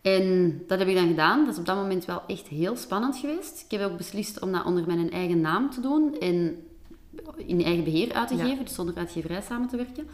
[0.02, 1.46] En dat heb ik dan gedaan.
[1.46, 3.66] Dat is op dat moment wel echt heel spannend geweest.
[3.70, 6.64] Ik heb ook beslist om dat onder mijn eigen naam te doen en
[7.36, 10.08] in eigen beheer uit te geven, dus zonder uitgeverij samen te werken.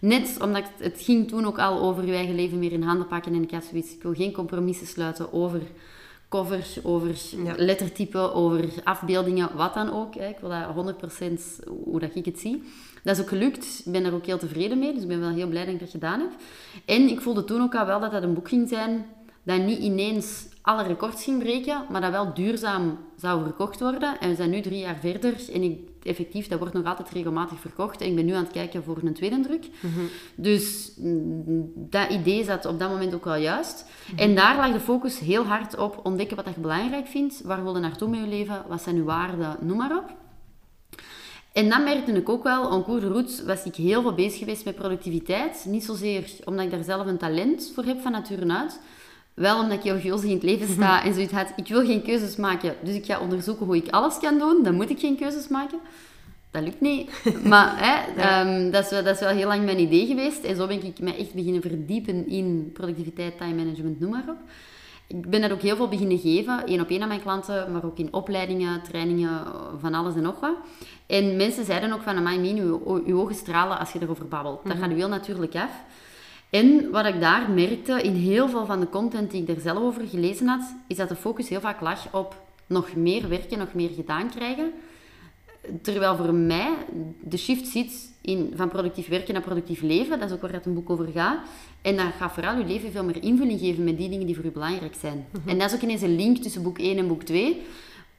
[0.00, 3.34] Net omdat het, ging toen ook al over je eigen leven meer in handen pakken
[3.34, 5.60] en ik had zoiets, ik wil geen compromissen sluiten over
[6.28, 7.54] covers, over ja.
[7.56, 10.14] lettertypen, over afbeeldingen, wat dan ook.
[10.14, 10.94] Ik wil dat
[11.62, 12.62] 100% hoe dat ik het zie.
[13.04, 13.82] Dat is ook gelukt.
[13.84, 14.92] Ik ben daar ook heel tevreden mee.
[14.92, 16.30] Dus ik ben wel heel blij dat ik dat gedaan heb.
[16.84, 19.06] En ik voelde toen ook al wel dat dat een boek ging zijn
[19.44, 24.20] dat niet ineens alle records ging breken, maar dat wel duurzaam zou verkocht worden.
[24.20, 27.60] En we zijn nu drie jaar verder en ik, effectief, dat wordt nog altijd regelmatig
[27.60, 28.00] verkocht.
[28.00, 29.68] En ik ben nu aan het kijken voor een tweede druk.
[29.80, 30.00] Mhm.
[30.34, 33.84] Dus mm, dat idee zat op dat moment ook wel juist.
[34.16, 37.42] En daar lag de focus heel hard op ontdekken wat je belangrijk vindt.
[37.42, 38.64] Waar wil je naartoe met je leven?
[38.68, 39.56] Wat zijn uw waarden?
[39.60, 40.23] Noem maar op.
[41.54, 44.38] En dan merkte ik ook wel, en cours de route was ik heel veel bezig
[44.38, 45.64] geweest met productiviteit.
[45.68, 48.80] Niet zozeer omdat ik daar zelf een talent voor heb van nature uit,
[49.34, 52.36] wel omdat ik heel in het leven sta en zoiets had, ik wil geen keuzes
[52.36, 54.62] maken, dus ik ga onderzoeken hoe ik alles kan doen.
[54.62, 55.78] Dan moet ik geen keuzes maken.
[56.50, 57.10] Dat lukt niet.
[57.52, 60.44] Maar hè, ehm, dat, is wel, dat is wel heel lang mijn idee geweest.
[60.44, 64.38] En zo ben ik me echt beginnen verdiepen in productiviteit, time management, noem maar op.
[65.06, 67.84] Ik ben dat ook heel veel beginnen geven, één op één aan mijn klanten, maar
[67.84, 69.44] ook in opleidingen, trainingen,
[69.80, 70.56] van alles en nog wat.
[71.06, 74.60] En mensen zeiden ook van, amai, Mien, uw, ogen stralen als je erover babbelt.
[74.64, 74.82] Dat mhm.
[74.82, 75.82] gaat u heel natuurlijk af.
[76.50, 79.78] En wat ik daar merkte in heel veel van de content die ik er zelf
[79.78, 83.74] over gelezen had, is dat de focus heel vaak lag op nog meer werken, nog
[83.74, 84.72] meer gedaan krijgen.
[85.82, 86.74] Terwijl voor mij
[87.20, 90.18] de shift zit in van productief werken naar productief leven.
[90.18, 91.38] Dat is ook waar het een boek over gaat.
[91.82, 94.44] En dat gaat vooral je leven veel meer invulling geven met die dingen die voor
[94.44, 95.26] u belangrijk zijn.
[95.30, 95.48] Mhm.
[95.48, 97.62] En dat is ook ineens een link tussen boek 1 en boek 2.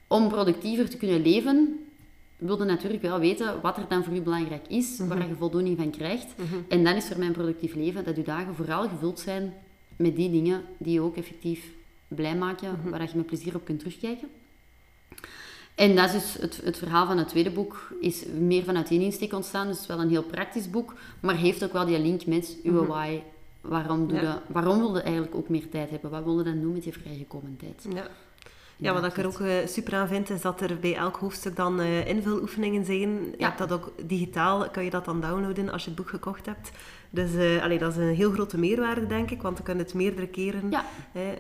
[0.08, 1.80] Om productiever te kunnen leven,
[2.38, 5.28] wilde natuurlijk wel weten wat er dan voor u belangrijk is, waar mhm.
[5.28, 6.28] je voldoening van krijgt.
[6.38, 6.56] Mhm.
[6.68, 9.54] En dan is voor mijn productief leven dat uw dagen vooral gevuld zijn
[9.96, 11.72] met die dingen die je ook effectief
[12.08, 14.28] blij maken, waar je met plezier op kunt terugkijken.
[15.76, 19.02] En dat is dus het, het verhaal van het tweede boek, is meer vanuit die
[19.02, 19.68] insteek ontstaan.
[19.68, 23.22] Dus wel een heel praktisch boek, maar heeft ook wel die link met uw why.
[23.62, 26.10] Waarom, doe je, waarom wilde eigenlijk ook meer tijd hebben?
[26.10, 27.86] Wat wilde dan doen met je vrijgekomen tijd?
[27.94, 28.08] Ja.
[28.78, 31.56] Ja, wat ik er ook uh, super aan vind, is dat er bij elk hoofdstuk
[31.56, 33.10] dan uh, invuloefeningen zijn.
[33.38, 36.46] Je hebt dat ook digitaal, kan je dat dan downloaden als je het boek gekocht
[36.46, 36.72] hebt.
[37.16, 39.84] Dus uh, allee, dat is een heel grote meerwaarde, denk ik, want dan kun je
[39.84, 40.72] het meerdere keren,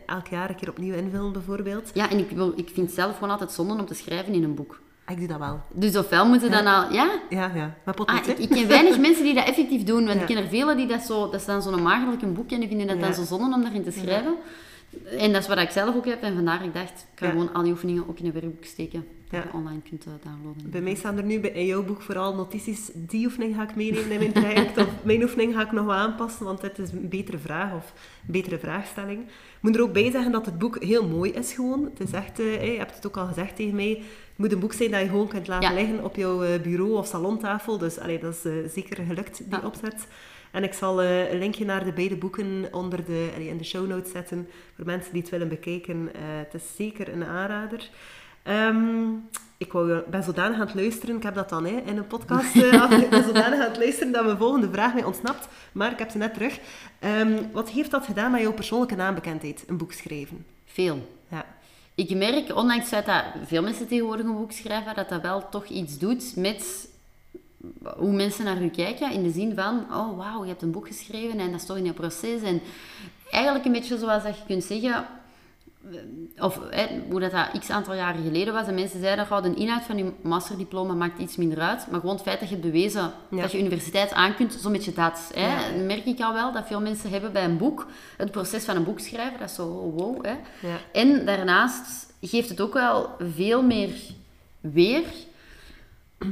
[0.05, 1.91] elk jaar een keer opnieuw invullen bijvoorbeeld.
[1.93, 4.43] Ja, en ik, wil, ik vind het zelf gewoon altijd zonde om te schrijven in
[4.43, 4.79] een boek.
[5.05, 5.61] Ah, ik doe dat wel.
[5.73, 6.93] Dus ofwel moeten dan al...
[6.93, 7.19] Ja?
[7.29, 7.75] Ja, ja.
[7.83, 10.05] Maar ah, ik, ik, ken weinig mensen die dat effectief doen.
[10.05, 11.29] Want ik ken er vele die dat zo...
[11.29, 13.61] Dat is dan zo'n magerlijk een boek en die vinden dat dan zo zonde om
[13.61, 14.35] daarin te schrijven.
[15.17, 16.21] En dat is wat ik zelf ook heb.
[16.21, 19.05] En vandaar ik dacht, ik kan gewoon al die oefeningen ook in een werkboek steken.
[19.29, 20.69] Dat je online kunt uh, downloaden.
[20.69, 22.89] Bij mij staan er nu bij, in jouw boek vooral notities.
[22.93, 24.77] Die oefening ga ik meenemen in mijn traject.
[24.77, 27.93] of mijn oefening ga ik nog wel aanpassen, want het is een betere vraag of
[28.25, 29.21] een betere vraagstelling.
[29.21, 31.83] Ik moet er ook bij zeggen dat het boek heel mooi is gewoon.
[31.83, 34.59] Het is echt, uh, je hebt het ook al gezegd tegen mij, het moet een
[34.59, 37.77] boek zijn dat je gewoon kunt laten liggen op jouw eh, bureau of salontafel.
[37.77, 40.07] Dus allee, dat is zeker gelukt, die opzet.
[40.55, 43.87] En ik zal uh, een linkje naar de beide boeken onder de, in de show
[43.87, 45.97] notes zetten voor mensen die het willen bekijken.
[45.97, 47.89] Uh, het is zeker een aanrader.
[48.45, 49.07] Ehm,
[49.57, 52.55] ik wou, ben zodanig aan het luisteren, ik heb dat dan hè, in een podcast,
[52.65, 55.99] uh, ik ben zodanig aan het luisteren dat mijn volgende vraag mij ontsnapt, maar ik
[55.99, 56.59] heb ze net terug.
[56.99, 60.45] Ehm, wat heeft dat gedaan met jouw persoonlijke naambekendheid, een boek schrijven?
[60.65, 61.07] Veel.
[61.29, 61.45] Ja.
[61.95, 63.05] Ik merk, ondanks dat
[63.45, 66.89] veel mensen tegenwoordig een boek schrijven, dat dat wel toch iets doet met
[67.97, 69.11] hoe mensen naar u kijken.
[69.11, 71.77] In de zin van, oh wauw, je hebt een boek geschreven en dat is toch
[71.77, 72.41] in je proces.
[72.41, 72.61] En
[73.31, 75.05] eigenlijk een beetje zoals dat je kunt zeggen,
[76.37, 76.59] of
[77.09, 79.97] hoe dat, dat x aantal jaren geleden was, en mensen zeiden, dat de inhoud van
[79.97, 83.51] je masterdiploma maakt iets minder uit, maar gewoon het feit dat je hebt bewezen dat
[83.51, 85.31] je universiteit aan kunt, zo'n beetje dat.
[85.35, 88.75] Hè, merk ik al wel, dat veel mensen hebben bij een boek, het proces van
[88.75, 90.25] een boek schrijven, dat is zo wow.
[90.25, 90.35] Hè.
[90.67, 90.77] Ja.
[90.91, 93.91] En daarnaast geeft het ook wel veel meer
[94.59, 95.03] weer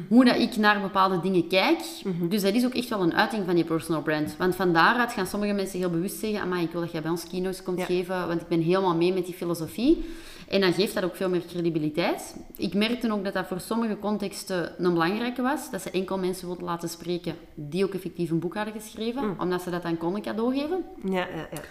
[0.07, 1.79] hoe dat ik naar bepaalde dingen kijk.
[2.03, 2.27] Mhm.
[2.27, 4.35] Dus dat is ook echt wel een uiting van je personal brand.
[4.37, 7.11] Want van daaruit gaan sommige mensen heel bewust zeggen, amai, ik wil dat jij bij
[7.11, 10.05] ons kino's komt geven, want ik ben helemaal mee met die filosofie.
[10.47, 12.35] En dan geeft dat ook veel meer credibiliteit.
[12.57, 15.71] Ik merkte ook dat dat voor sommige contexten een belangrijke was.
[15.71, 19.23] Dat ze enkel mensen wilden laten spreken die ook effectief een boek hadden geschreven.
[19.23, 19.35] Mm.
[19.39, 20.83] Omdat ze dat dan konden cadeau geven.
[21.03, 21.61] Ja, ja, ja.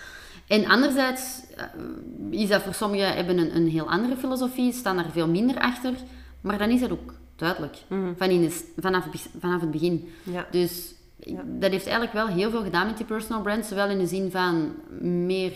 [0.46, 1.64] En anderzijds eh,
[2.31, 5.92] is dat voor sommigen hebben een, een heel andere filosofie, staan daar veel minder achter.
[6.40, 7.77] Maar dan is dat ook duidelijk.
[7.89, 8.15] Mhm.
[8.17, 9.07] Van in vanaf,
[9.39, 10.09] vanaf het begin.
[10.23, 10.47] Ja.
[10.51, 10.95] Dus
[11.45, 13.67] dat heeft eigenlijk wel heel veel gedaan met die personal brand.
[13.67, 14.75] Zowel in de zin van
[15.27, 15.53] meer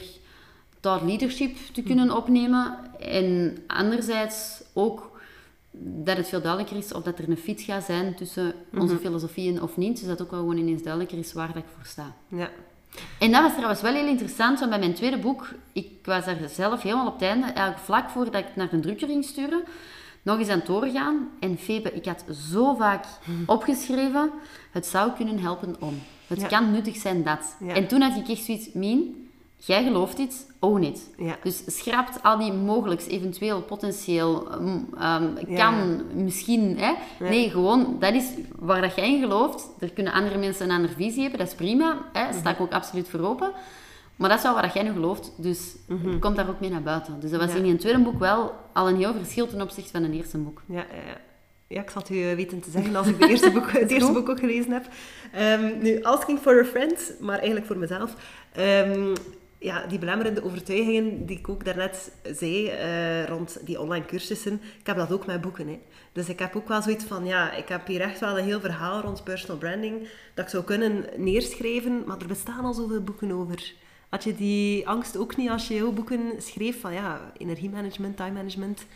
[0.81, 1.89] thought leadership te mhm.
[1.89, 2.79] kunnen opnemen.
[3.01, 5.21] En anderzijds ook
[5.79, 9.03] dat het veel duidelijker is of dat er een fit gaat zijn tussen onze mhm.
[9.03, 9.99] filosofieën of niet.
[9.99, 12.15] Dus dat ook wel gewoon ineens duidelijker is waar dat ik voor sta.
[12.29, 12.51] Ja.
[13.19, 16.37] En dat was trouwens wel heel interessant, want bij mijn tweede boek, ik was daar
[16.49, 19.63] zelf helemaal op het einde, eigenlijk vlak voordat ik naar een drukker ging sturen,
[20.27, 21.29] nog eens aan het doorgaan.
[21.41, 23.05] En Febe, ik had zo vaak
[23.47, 24.31] opgeschreven,
[24.71, 26.03] het zou kunnen helpen om.
[26.27, 27.57] Het kan nuttig zijn dat.
[27.67, 31.11] En toen had ik echt zoiets, Mien, jij gelooft dit, own it.
[31.43, 34.89] Dus schrapt al die mogelijks, eventueel, potentieel, um,
[35.55, 36.79] kan, misschien.
[36.79, 36.93] Hè?
[37.19, 39.69] Nee, gewoon, dat is waar dat jij in gelooft.
[39.81, 41.97] Er kunnen andere mensen een andere visie hebben, dat is prima.
[42.13, 42.23] Hè?
[42.23, 43.53] Daar sta ik ook absoluut voor open.
[44.17, 46.83] Maar dat is wel wat jij nu gelooft, dus mm komt daar ook mee naar
[46.83, 47.21] buiten.
[47.21, 50.03] Dus dat was in je tweede boek wel al een heel verschil ten opzichte van
[50.03, 50.63] een eerste boek.
[50.67, 51.17] Ja, ja,
[51.67, 51.83] ja.
[51.83, 54.13] ik zal het u eh, weten te zeggen als ik de eerste boek, het eerste
[54.13, 54.87] boek ook gelezen heb.
[55.61, 58.15] Um, nu, Asking for a Friend, maar eigenlijk voor mezelf.
[58.59, 59.13] Um,
[59.59, 64.87] ja, die belemmerende overtuigingen die ik ook daarnet zei uh, rond die online cursussen, ik
[64.87, 65.69] heb dat ook met boeken.
[65.69, 65.79] Hè.
[66.13, 68.61] Dus ik heb ook wel zoiets van, ja, ik heb hier echt wel een heel
[68.61, 73.33] verhaal rond personal branding dat ik zou kunnen neerschrijven, maar er bestaan al zoveel boeken
[73.33, 73.73] over.
[74.09, 78.31] Had je die angst ook niet als je jouw boeken schreef van ja, energiemanagement, time
[78.31, 78.87] management?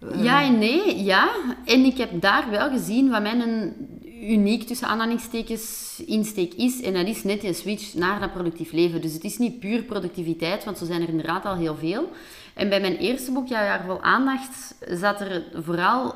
[0.00, 1.30] Eh, ja en nee, ja.
[1.64, 3.74] En ik heb daar wel gezien wat mijn
[4.20, 6.82] uniek tussen aanhalingstekens insteek is.
[6.82, 9.00] En dat is net die switch naar dat productief leven.
[9.00, 12.10] Dus het is niet puur productiviteit, want zo zijn er inderdaad al heel veel.
[12.54, 16.14] En bij mijn eerste boek, Ja, jaar vol aandacht, zat er vooral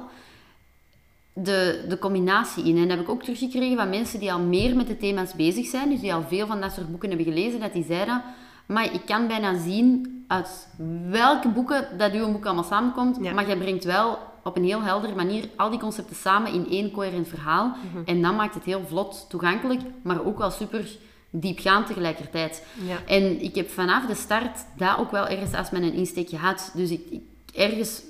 [1.32, 2.76] de, de combinatie in.
[2.76, 5.66] En dat heb ik ook teruggekregen van mensen die al meer met de thema's bezig
[5.66, 8.22] zijn, dus die al veel van dat soort boeken hebben gelezen, dat die zeiden,
[8.66, 10.68] maar ik kan bijna zien uit
[11.10, 15.14] welke boeken dat uw boek allemaal samenkomt, maar jij brengt wel op een heel heldere
[15.14, 17.66] manier al die concepten samen in één coherent verhaal.
[17.66, 18.02] Mhm.
[18.04, 20.96] En dat maakt het heel vlot toegankelijk, maar ook wel super
[21.30, 22.66] diepgaand tegelijkertijd.
[22.86, 22.96] Ja.
[23.06, 26.70] En ik heb vanaf de start dat ook wel ergens als mijn insteek gehad.
[26.74, 27.22] Dus ik, ik
[27.54, 28.02] ergens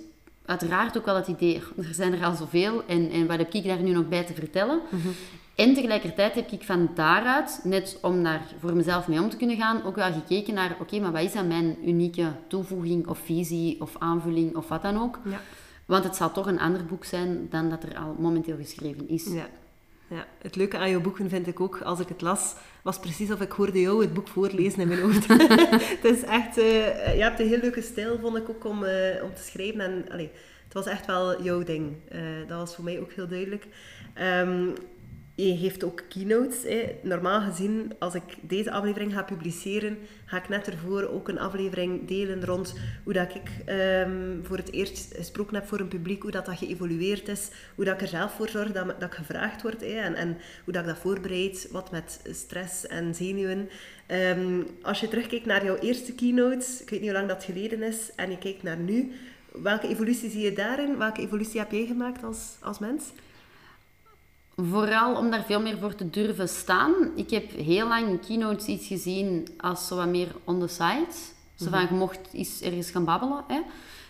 [0.51, 3.65] uiteraard ook wel het idee, er zijn er al zoveel en, en wat heb ik
[3.65, 4.81] daar nu nog bij te vertellen?
[4.89, 5.09] Mhm.
[5.55, 9.57] En tegelijkertijd heb ik van daaruit, net om daar voor mezelf mee om te kunnen
[9.57, 13.81] gaan, ook wel gekeken naar, oké, maar wat is dan mijn unieke toevoeging of visie
[13.81, 15.19] of aanvulling of wat dan ook?
[15.25, 15.41] Ja.
[15.87, 19.25] Want het zal toch een ander boek zijn dan dat er al momenteel geschreven is.
[19.25, 19.49] Ja.
[20.11, 23.31] Ja, het leuke aan jouw boeken vind ik ook, als ik het las, was precies
[23.31, 25.27] of ik hoorde jou het boek voorlezen in mijn hoofd.
[25.97, 29.23] het is echt, uh, je hebt een heel leuke stijl, vond ik ook, om, uh,
[29.23, 29.81] om te schrijven.
[29.81, 30.31] En allee,
[30.65, 31.97] het was echt wel jouw ding.
[32.13, 33.67] Uh, dat was voor mij ook heel duidelijk.
[34.21, 34.75] Um,
[35.35, 36.63] je geeft ook keynotes.
[36.63, 36.99] Hè.
[37.03, 42.09] Normaal gezien, als ik deze aflevering ga publiceren, ga ik net ervoor ook een aflevering
[42.09, 43.51] delen rond hoe dat ik
[44.07, 47.85] um, voor het eerst gesproken heb voor een publiek, hoe dat, dat geëvolueerd is, hoe
[47.85, 50.73] dat ik er zelf voor zorg dat, dat ik gevraagd word hè, en, en hoe
[50.73, 53.69] dat ik dat voorbereid, wat met stress en zenuwen.
[54.37, 57.83] Um, als je terugkijkt naar jouw eerste keynotes, ik weet niet hoe lang dat geleden
[57.83, 59.13] is, en je kijkt naar nu,
[59.53, 60.99] welke evolutie zie je daarin?
[60.99, 63.05] Welke evolutie heb jij gemaakt als, als mens?
[64.69, 66.93] Vooral om daar veel meer voor te durven staan.
[67.15, 71.07] Ik heb heel lang in keynotes iets gezien als zo wat meer on the side.
[71.55, 71.93] Zo van, mhm.
[71.93, 73.45] je mocht eens ergens gaan babbelen.
[73.49, 73.61] Hè.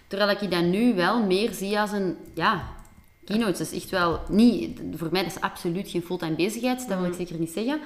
[0.06, 2.16] Terwijl ik dat nu wel meer zie als een...
[2.34, 2.68] Ja,
[3.24, 4.80] keynotes is echt wel niet...
[4.94, 6.88] Voor mij is absoluut geen fulltime bezigheid.
[6.88, 7.18] Dat wil ik mhm.
[7.18, 7.80] zeker niet zeggen.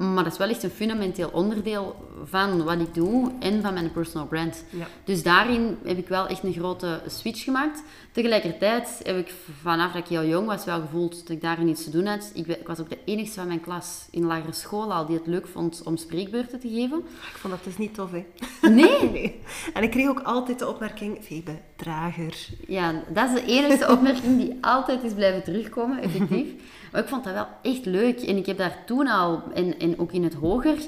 [0.00, 3.92] Maar dat is wel echt een fundamenteel onderdeel van wat ik doe en van mijn
[3.92, 4.64] personal brand.
[4.70, 4.86] Ja.
[5.04, 7.82] Dus daarin heb ik wel echt een grote switch gemaakt.
[8.12, 11.84] Tegelijkertijd heb ik vanaf dat ik heel jong was wel gevoeld dat ik daarin iets
[11.84, 12.30] te doen had.
[12.34, 15.26] Ik, ik was ook de enigste van mijn klas in lagere school al die het
[15.26, 16.98] leuk vond om spreekbeurten te geven.
[17.32, 18.24] Ik vond dat dus niet tof, hè?
[18.68, 19.10] Nee?
[19.12, 19.40] nee.
[19.74, 22.48] En ik kreeg ook altijd de opmerking, Febe, trager.
[22.66, 26.48] Ja, dat is de enige opmerking die altijd is blijven terugkomen, effectief.
[26.90, 28.20] Maar ik vond dat wel echt leuk.
[28.20, 30.78] En ik heb daar toen al, en, en ook in het hoger,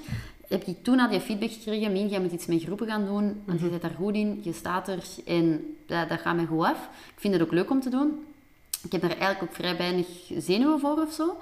[0.49, 1.93] heb ik toen al die feedback gekregen.
[1.93, 4.53] Min, jij moet iets met groepen gaan doen, want je zit daar goed in, je
[4.53, 6.89] staat er en dat, dat gaat mij goed af.
[7.15, 8.25] Ik vind het ook leuk om te doen.
[8.85, 10.07] Ik heb daar eigenlijk ook vrij weinig
[10.39, 11.37] zenuwen voor of zo.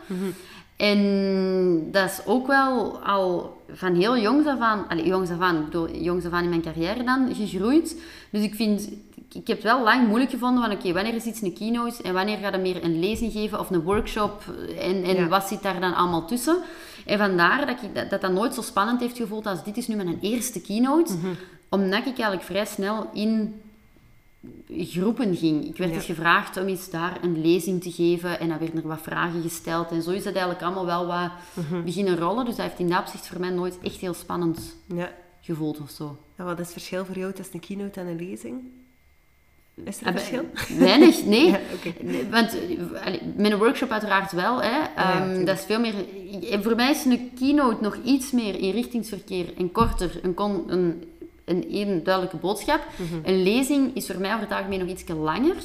[0.80, 5.56] En dat is ook wel al van heel jongs af aan, allez, jongs af aan,
[5.56, 7.96] ik bedoel, jongs af aan in mijn carrière dan, gegroeid.
[8.30, 8.88] Dus ik vind,
[9.32, 12.12] ik heb het wel lang moeilijk gevonden van, oké, wanneer is iets een keynote en
[12.14, 14.42] wanneer gaat het meer een lezing geven of een workshop
[14.78, 15.28] en, en Ja.
[15.28, 16.56] wat zit daar dan allemaal tussen.
[17.06, 19.88] En vandaar dat, ik, dat, dat dat nooit zo spannend heeft gevoeld als dit is
[19.88, 21.12] nu mijn eerste keynote.
[21.68, 23.60] Omdat ik eigenlijk vrij snel in
[24.68, 25.64] groepen ging.
[25.66, 25.96] Ik werd Ja.
[25.96, 29.42] dus gevraagd om eens daar een lezing te geven en dan werden er wat vragen
[29.42, 29.90] gesteld.
[29.90, 31.30] En zo is dat eigenlijk allemaal wel wat
[31.84, 32.44] beginnen rollen.
[32.44, 35.12] Dus dat heeft in dat opzicht voor mij nooit echt heel spannend Ja.
[35.40, 36.16] gevoeld of zo.
[36.36, 38.60] En wat is het verschil voor jou tussen een keynote en een lezing?
[39.84, 40.44] Is er een Ah, verschil?
[40.78, 41.46] Weinig, nee.
[41.50, 41.58] Ja,
[42.30, 42.56] Want
[43.04, 44.62] allee, met een workshop uiteraard wel.
[44.62, 44.80] Hè.
[44.96, 45.94] Ehm, dat is veel meer...
[46.62, 50.20] Voor mij is een keynote nog iets meer inrichtingsverkeer en korter.
[50.22, 50.34] Een,
[50.66, 51.04] een,
[51.50, 52.80] een duidelijke boodschap.
[53.22, 55.56] Een lezing is voor mij over het algemeen nog iets langer.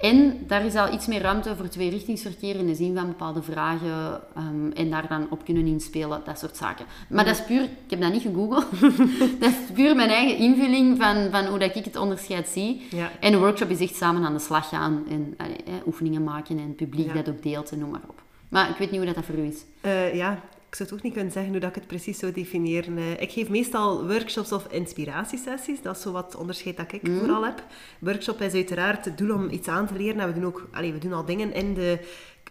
[0.00, 4.20] En daar is al iets meer ruimte voor tweerichtingsverkeer in de zin van bepaalde vragen
[4.34, 6.86] ehm, en daar dan op kunnen inspelen, dat soort zaken.
[7.08, 8.66] Maar dat is puur, ik heb dat niet gegoogeld,
[9.40, 12.86] dat is puur mijn eigen invulling van, van hoe dat ik het onderscheid zie.
[12.90, 13.10] Ja.
[13.20, 16.58] En de workshop is echt samen aan de slag gaan en allee, hè, oefeningen maken
[16.58, 17.12] en publiek Ja.
[17.12, 18.22] dat ook deelt en noem maar op.
[18.48, 19.64] Maar ik weet niet hoe dat, dat voor u is.
[19.80, 20.40] Eh, ja,
[20.74, 22.98] ik zou het ook niet kunnen zeggen hoe dat ik het precies zou definiëren.
[22.98, 25.82] Eh, ik geef meestal workshops of inspiratiesessies.
[25.82, 27.18] Dat is zo wat onderscheid dat ik Mhm.
[27.18, 27.64] vooral heb.
[27.98, 30.20] Workshop is uiteraard het doel om iets aan te leren.
[30.20, 31.98] En we doen ook allee, we doen al dingen in de,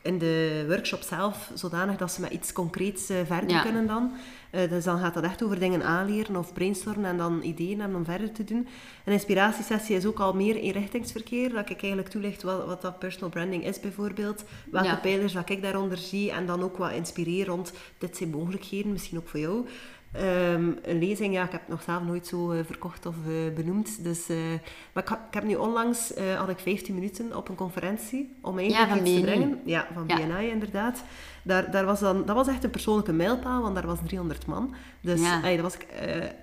[0.03, 3.61] in de workshop zelf, zodanig dat ze met iets concreets eh, verder Ja.
[3.61, 4.11] kunnen dan.
[4.49, 7.97] Eh, dus dan gaat dat echt over dingen aanleren of brainstormen en dan ideeën hebben
[7.97, 8.67] om verder te doen.
[9.05, 13.29] Een inspiratiesessie is ook al meer inrichtingsverkeer, dat ik eigenlijk toelicht wat, wat dat personal
[13.29, 14.95] branding is bijvoorbeeld, welke Ja.
[14.95, 19.17] pijlers dat ik daaronder zie en dan ook wat inspireer rond dit zijn mogelijkheden, misschien
[19.17, 19.65] ook voor jou.
[20.13, 23.53] Ehm, een lezing, ja, ik heb het nog zelf nooit zo eh, verkocht of eh,
[23.55, 24.03] benoemd.
[24.03, 24.37] Dus, eh,
[24.93, 28.57] maar ik, ha- ik heb nu onlangs, had ik 15 minuten op een conferentie om
[28.59, 29.59] eigenlijk van iets te brengen.
[29.65, 30.15] Ja, van Ja.
[30.15, 31.03] BNI inderdaad.
[31.43, 34.73] Daar, daar was dan, dat was echt een persoonlijke mijlpaal, want daar was 300 man.
[35.01, 35.41] Dus Ja.
[35.41, 35.87] dat was, ik,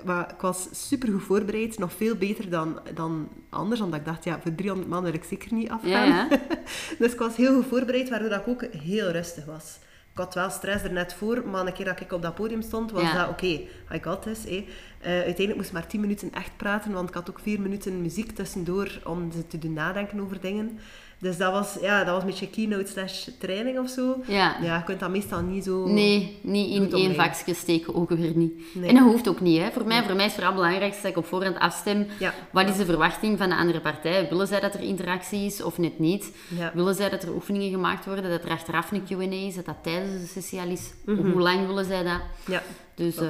[0.05, 4.25] maar ik was super goed voorbereid, nog veel beter dan, dan anders, omdat ik dacht,
[4.25, 5.91] ja, voor 300 man wil ik zeker niet afgaan.
[6.09, 6.39] Ja, ja.
[6.99, 9.79] dus ik was heel goed voorbereid, waardoor dat ik ook heel rustig was.
[10.13, 12.63] Ik had wel stress er net voor, maar een keer dat ik op dat podium
[12.63, 13.15] stond, was Ja.
[13.15, 14.47] dat oké, I got this.
[14.47, 14.63] eh.
[15.03, 18.31] Uiteindelijk moest ik maar 10 minuten echt praten, want ik had ook 4 minuten muziek
[18.33, 20.79] tussendoor om ze te doen nadenken over dingen.
[21.21, 24.23] Dus dat was, ja, dat was een beetje keynote slash training of zo.
[24.27, 24.57] Ja.
[24.63, 25.87] Ja, je kunt dat meestal niet zo...
[25.87, 28.53] Nee, niet in één vakje steken, ook weer niet.
[28.75, 28.89] Nee.
[28.89, 29.61] En dat hoeft ook niet.
[29.61, 29.71] Hè.
[29.71, 32.07] Voor, mij, voor mij is vooral belangrijk dat ik op voorhand afstem.
[32.19, 32.35] Ja.
[32.53, 34.29] Wat is de verwachting van de andere partij?
[34.29, 36.33] Willen zij dat er interactie is of net niet?
[36.49, 36.71] Ja.
[36.75, 39.77] Willen zij dat er oefeningen gemaakt worden, dat er achteraf een Q&A is, dat dat
[39.83, 40.93] tijdens de sessie al is?
[41.05, 41.31] Mhm.
[41.31, 42.21] Hoe lang willen zij dat?
[42.47, 42.63] Ja,
[42.95, 43.29] Dus eh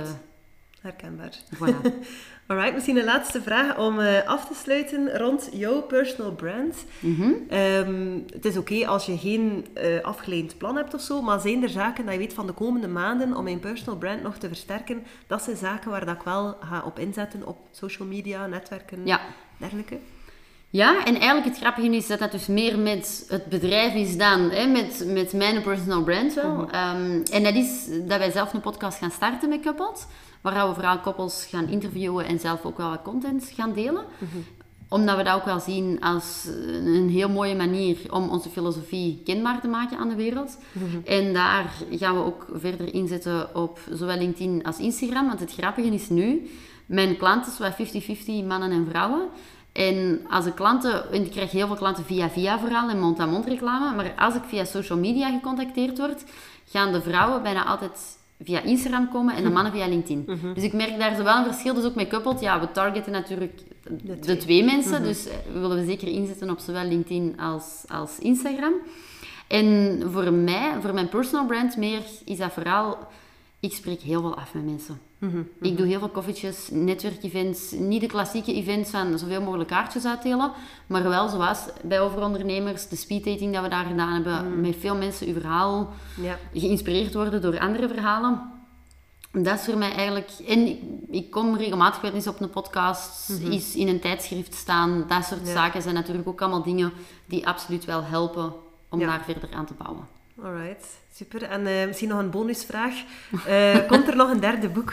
[0.81, 1.39] herkenbaar.
[1.55, 1.81] voilà.
[2.51, 6.85] Alright, misschien een laatste vraag om eh, af te sluiten rond jouw personal brand.
[7.01, 7.33] Mhm.
[7.49, 11.63] Ehm, het is oké als je geen eh afgeleid plan hebt of zo, maar zijn
[11.63, 14.49] er zaken dat je weet van de komende maanden om mijn personal brand nog te
[14.49, 15.03] versterken?
[15.27, 19.21] Dat zijn zaken waar dat ik wel ga op inzetten op social media, netwerken, Ja.
[19.59, 19.99] dergelijke.
[20.73, 24.51] Ja, en eigenlijk het grappige is dat dat dus meer met het bedrijf is dan
[24.51, 26.71] hè, met, met mijn personal brand wel.
[26.71, 30.07] Ehm, en dat is dat wij zelf een podcast gaan starten met koppels,
[30.41, 34.05] waar we vooral koppels gaan interviewen en zelf ook wel wat content gaan delen.
[34.89, 36.49] Omdat we dat ook wel zien als
[36.85, 40.59] een heel mooie manier om onze filosofie kenbaar te maken aan de wereld.
[41.05, 45.27] En daar gaan we ook verder inzetten op zowel LinkedIn als Instagram.
[45.27, 46.51] Want het grappige is nu,
[46.87, 47.73] mijn klanten zijn
[48.45, 49.29] 50-50 mannen en vrouwen.
[49.73, 53.47] En als de klanten, en ik krijg heel veel klanten via via vooral en mond-aan-mond
[53.47, 56.25] reclame, maar als ik via social media gecontacteerd word,
[56.69, 60.29] gaan de vrouwen bijna altijd via Instagram komen en de mannen via LinkedIn.
[60.55, 61.75] Dus ik merk daar zo wel een verschil.
[61.75, 63.61] Dus ook met coupled, ja, we targeten natuurlijk
[64.03, 64.37] de twee.
[64.37, 68.73] twee, mensen, dus eh, we willen we zeker inzetten op zowel LinkedIn als, als Instagram.
[69.49, 72.99] En voor mij, voor mijn personal brand meer, is dat vooral...
[73.61, 75.10] Ik spreek heel veel af met mensen.
[75.61, 77.71] Ik doe heel veel koffietjes, netwerkevents.
[77.71, 80.53] Niet de klassieke events van zoveel mogelijk kaartjes uitdelen.
[80.87, 84.61] Maar wel zoals bij overondernemers, de speeddating dat we daar gedaan hebben.
[84.61, 85.89] Met veel mensen uw verhaal
[86.21, 86.39] Ja.
[86.55, 88.59] geïnspireerd worden door andere verhalen.
[89.33, 90.31] dat is voor mij eigenlijk...
[90.49, 90.79] En ik,
[91.11, 93.53] ik kom regelmatig wel eens op een podcast, Mhm.
[93.53, 95.05] is in een tijdschrift staan.
[95.09, 96.93] Dat soort zaken zijn natuurlijk ook allemaal dingen
[97.27, 98.53] die absoluut wel helpen
[98.89, 99.07] om Ja.
[99.07, 100.07] daar verder aan te bouwen.
[100.45, 100.85] Alright,
[101.15, 101.43] super.
[101.43, 102.95] En eh, misschien nog een bonusvraag.
[103.47, 104.93] Eh, komt er nog een derde boek?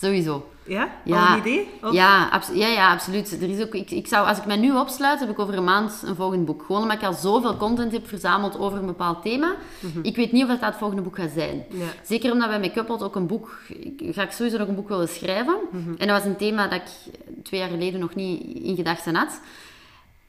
[0.00, 0.48] Sowieso.
[0.66, 0.88] Ja?
[1.04, 1.26] Ja.
[1.28, 1.68] Al een idee?
[1.82, 3.42] Of- Ja, abs- ja, ja, absoluut.
[3.42, 5.64] Er is ook, ik, ik zou, als ik mij nu opsluit, heb ik over een
[5.64, 6.62] maand een volgend boek.
[6.66, 9.54] Gewoon omdat ik al zoveel content heb verzameld over een bepaald thema.
[10.02, 11.64] Ik weet niet of dat het volgende boek gaat zijn.
[11.70, 11.78] Mhm.
[11.80, 11.86] Ja.
[12.02, 13.58] Zeker omdat bij Up ook een boek...
[13.68, 15.56] Ik, ga ik sowieso nog een boek willen schrijven.
[15.70, 15.90] Mhm.
[15.98, 19.40] En dat was een thema dat ik twee jaar geleden nog niet in gedachten had.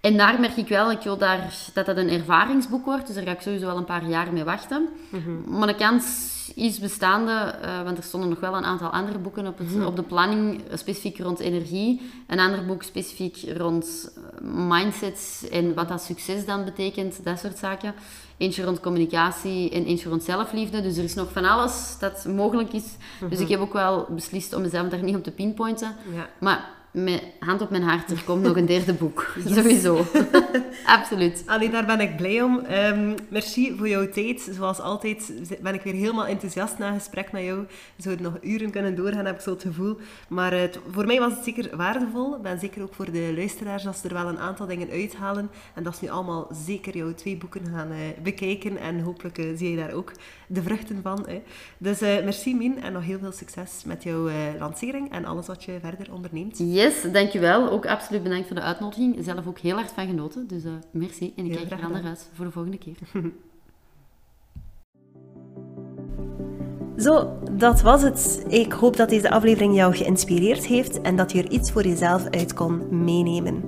[0.06, 3.06] En daar merk ik wel, ik wil daar, dat dat een ervaringsboek wordt.
[3.06, 4.90] Dus daar ga ik sowieso wel een paar jaar mee wachten.
[5.10, 5.58] Mhm.
[5.58, 6.06] Maar de kans
[6.56, 9.96] is bestaande, eh, want er stonden nog wel een aantal andere boeken op, het, op
[9.96, 12.02] de planning, specifiek rond energie.
[12.28, 17.58] Een ander boek specifiek rond eh, mindset en wat dat succes dan betekent, dat soort
[17.58, 17.94] zaken.
[18.38, 20.82] Eentje rond communicatie en eentje rond zelfliefde.
[20.82, 22.96] Dus er is nog van alles dat mogelijk is.
[23.30, 25.96] Dus ik heb ook wel beslist om mezelf daar niet op te pinpointen.
[26.14, 26.30] Ja.
[26.40, 29.34] Maar met hand op mijn hart, er komt nog een derde boek.
[29.46, 30.06] Sowieso.
[30.86, 31.44] Absoluut.
[31.46, 32.60] Allee, daar ben ik blij om.
[32.60, 34.50] Ehm, merci voor jouw tijd.
[34.52, 37.60] Zoals altijd ben ik weer helemaal enthousiast na een gesprek met jou.
[37.96, 39.98] We zouden nog uren kunnen doorgaan, heb ik zo het gevoel.
[40.28, 42.40] Maar voor mij was het zeker waardevol.
[42.40, 45.50] Ben zeker ook voor de luisteraars dat ze er wel een aantal dingen uithalen.
[45.74, 48.78] En dat ze nu allemaal zeker jouw twee boeken gaan eh, bekijken.
[48.78, 50.12] En hopelijk eh, zie je daar ook
[50.48, 51.26] de vruchten van.
[51.28, 51.42] Hè.
[51.78, 54.30] Dus eh, merci Min en nog heel veel succes met jouw
[54.60, 56.58] lancering en alles wat je verder onderneemt.
[56.58, 57.70] Yes, dankjewel.
[57.70, 59.16] Ook absoluut bedankt voor de uitnodiging.
[59.20, 60.48] Zelf ook heel hard van genoten.
[60.48, 61.34] Dus eh, merci.
[61.36, 62.96] En ik Heel kijk er al naar uit voor de volgende keer.
[66.98, 68.46] Zo, dat was het.
[68.48, 72.26] Ik hoop dat deze aflevering jou geïnspireerd heeft en dat je er iets voor jezelf
[72.30, 73.64] uit kon meenemen.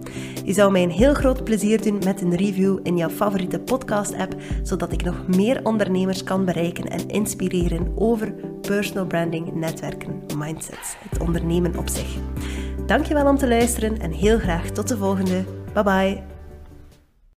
[0.45, 4.35] Je zou mij een heel groot plezier doen met een review in jouw favoriete podcast-app,
[4.63, 11.19] zodat ik nog meer ondernemers kan bereiken en inspireren over personal branding, netwerken, mindset, het
[11.19, 12.17] ondernemen op zich.
[12.87, 15.43] Dankjewel om te luisteren en heel graag tot de volgende.
[15.73, 16.36] Bye bye.